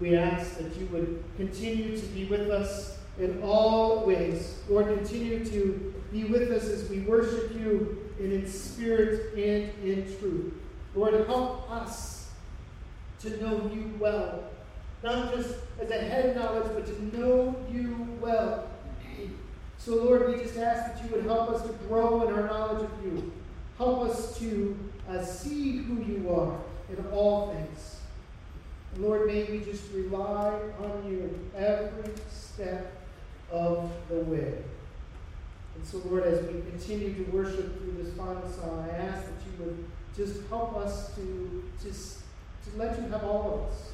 We 0.00 0.16
ask 0.16 0.58
that 0.58 0.76
you 0.76 0.86
would 0.86 1.24
continue 1.36 1.96
to 1.96 2.06
be 2.06 2.24
with 2.26 2.50
us 2.50 2.98
in 3.18 3.40
all 3.42 4.04
ways. 4.04 4.60
Lord, 4.68 4.86
continue 4.86 5.44
to 5.44 5.94
be 6.12 6.24
with 6.24 6.50
us 6.50 6.64
as 6.64 6.88
we 6.88 7.00
worship 7.00 7.54
you 7.54 8.10
and 8.18 8.32
in 8.32 8.46
spirit 8.46 9.34
and 9.34 9.72
in 9.84 10.04
truth. 10.18 10.54
Lord, 10.94 11.14
help 11.26 11.70
us 11.70 12.30
to 13.20 13.40
know 13.42 13.70
you 13.72 13.94
well, 13.98 14.44
not 15.04 15.34
just 15.34 15.54
as 15.78 15.90
a 15.90 15.98
head 15.98 16.34
knowledge, 16.34 16.72
but 16.74 16.86
to 16.86 17.16
know 17.16 17.54
you 17.70 18.08
well. 18.20 18.66
So, 19.76 19.96
Lord, 19.96 20.28
we 20.28 20.42
just 20.42 20.56
ask 20.56 20.94
that 20.94 21.04
you 21.04 21.14
would 21.14 21.26
help 21.26 21.50
us 21.50 21.62
to 21.62 21.72
grow 21.86 22.26
in 22.26 22.34
our 22.34 22.46
knowledge 22.46 22.84
of 22.84 23.04
you. 23.04 23.30
Help 23.76 24.08
us 24.08 24.38
to 24.38 24.74
uh, 25.10 25.22
see 25.22 25.76
who 25.76 26.02
you 26.02 26.34
are 26.34 26.58
in 26.88 27.04
all 27.12 27.52
things. 27.52 28.00
And 28.94 29.04
Lord, 29.04 29.26
may 29.26 29.44
we 29.44 29.60
just 29.60 29.92
rely 29.92 30.58
on 30.80 31.04
you 31.06 31.38
every 31.54 32.14
step 32.30 32.96
of 33.50 33.92
the 34.08 34.20
way. 34.20 34.54
And 35.74 35.84
so, 35.84 35.98
Lord, 36.06 36.24
as 36.24 36.40
we 36.46 36.62
continue 36.62 37.12
to 37.12 37.30
worship 37.30 37.78
through 37.78 38.02
this 38.02 38.14
final 38.14 38.48
song, 38.50 38.88
I 38.90 38.96
ask 38.96 39.22
that 39.26 39.34
you 39.44 39.66
would 39.66 39.84
just 40.16 40.48
help 40.48 40.76
us 40.78 41.14
to, 41.16 41.64
just 41.82 42.20
to 42.64 42.78
let 42.78 42.98
you 42.98 43.06
have 43.08 43.24
all 43.24 43.66
of 43.68 43.70
us. 43.70 43.93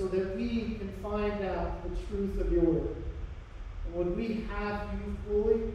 So 0.00 0.06
that 0.06 0.34
we 0.34 0.78
can 0.78 0.90
find 1.02 1.44
out 1.44 1.82
the 1.82 1.94
truth 2.06 2.40
of 2.40 2.50
your 2.50 2.62
word. 2.62 2.96
And 3.84 3.94
when 3.94 4.16
we 4.16 4.46
have 4.48 4.88
you 4.94 5.14
fully, 5.28 5.74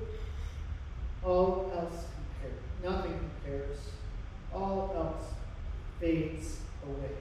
all 1.23 1.71
else 1.71 2.05
compares. 2.15 2.63
Nothing 2.83 3.19
compares. 3.19 3.77
All 4.51 4.91
else 4.95 5.31
fades 5.99 6.57
away. 6.83 7.11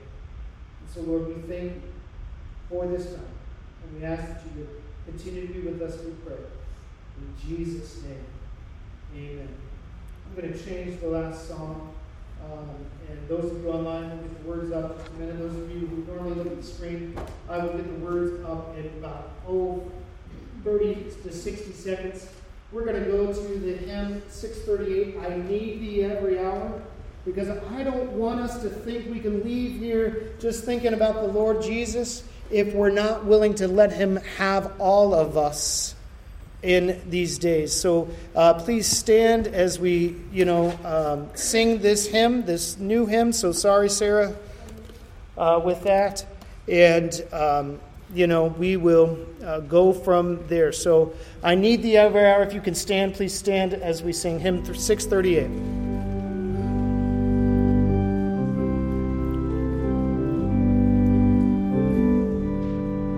And 0.81 0.91
so, 0.95 1.03
Lord, 1.03 1.27
we 1.27 1.43
thank 1.43 1.75
you 1.75 1.83
for 2.71 2.87
this 2.87 3.05
time. 3.09 3.37
And 3.83 4.01
we 4.01 4.07
ask 4.07 4.23
that 4.23 4.43
you 4.57 4.61
would 4.61 4.83
continue 5.05 5.47
to 5.47 5.53
be 5.53 5.61
with 5.61 5.83
us, 5.83 6.03
we 6.03 6.13
pray. 6.27 6.39
In 7.19 7.35
Jesus' 7.47 8.03
name, 8.03 8.25
amen. 9.15 9.49
I'm 10.27 10.41
going 10.41 10.55
to 10.55 10.65
change 10.65 11.03
the 11.03 11.09
last 11.09 11.49
song. 11.49 11.94
Um, 12.53 12.69
and 13.09 13.29
those 13.29 13.53
of 13.53 13.63
you 13.63 13.71
online 13.71 14.11
will 14.11 14.17
get 14.19 14.43
the 14.43 14.49
words 14.49 14.73
up 14.73 14.99
in 15.07 15.23
a 15.23 15.27
minute. 15.27 15.39
Those 15.39 15.57
of 15.57 15.71
you 15.71 15.87
who 15.87 16.13
normally 16.13 16.35
look 16.35 16.47
at 16.47 16.57
the 16.57 16.67
screen, 16.67 17.19
I 17.49 17.59
will 17.59 17.75
get 17.75 17.87
the 17.87 18.05
words 18.05 18.45
up 18.45 18.77
in 18.77 18.87
about, 18.99 19.31
oh, 19.49 19.91
30 20.65 20.95
to 21.23 21.33
60 21.33 21.73
seconds. 21.73 22.29
We're 22.73 22.85
going 22.85 23.03
to 23.03 23.11
go 23.11 23.33
to 23.33 23.59
the 23.59 23.77
hymn 23.77 24.23
638, 24.29 25.17
I 25.21 25.37
Need 25.37 25.81
Thee 25.81 26.05
Every 26.05 26.39
Hour, 26.39 26.83
because 27.25 27.49
I 27.49 27.83
don't 27.83 28.13
want 28.13 28.41
us 28.41 28.61
to 28.63 28.69
think 28.69 29.11
we 29.11 29.21
can 29.21 29.45
leave 29.45 29.79
here 29.81 30.35
just 30.41 30.65
thinking 30.65 30.95
about 30.95 31.15
the 31.15 31.29
Lord 31.29 31.63
Jesus 31.63 32.25
if 32.51 32.75
we're 32.75 32.91
not 32.91 33.25
willing 33.25 33.55
to 33.57 33.69
let 33.69 33.93
Him 33.93 34.17
have 34.39 34.73
all 34.81 35.15
of 35.15 35.37
us 35.37 35.95
in 36.65 37.01
these 37.09 37.39
days. 37.39 37.73
So 37.73 38.09
uh, 38.35 38.55
please 38.55 38.87
stand 38.87 39.47
as 39.47 39.79
we, 39.79 40.17
you 40.33 40.47
know, 40.47 40.77
um, 40.83 41.29
sing 41.37 41.79
this 41.79 42.07
hymn, 42.07 42.45
this 42.45 42.79
new 42.79 43.07
hymn. 43.07 43.33
So 43.33 43.53
sorry, 43.53 43.91
Sarah, 43.91 44.35
uh, 45.37 45.61
with 45.63 45.83
that. 45.83 46.25
And, 46.67 47.23
um, 47.33 47.81
you 48.15 48.27
know, 48.27 48.47
we 48.47 48.79
will 48.79 49.19
uh, 49.45 49.61
go 49.61 49.93
from 49.93 50.47
there. 50.49 50.73
So 50.73 51.15
I 51.43 51.55
need 51.55 51.83
the 51.83 51.99
hour. 51.99 52.43
If 52.43 52.55
you 52.55 52.63
can 52.63 52.75
stand, 52.75 53.15
please 53.15 53.35
stand 53.35 53.75
as 53.75 54.03
we 54.03 54.13
sing 54.13 54.41
hymn 54.41 54.65
638. 54.65 55.84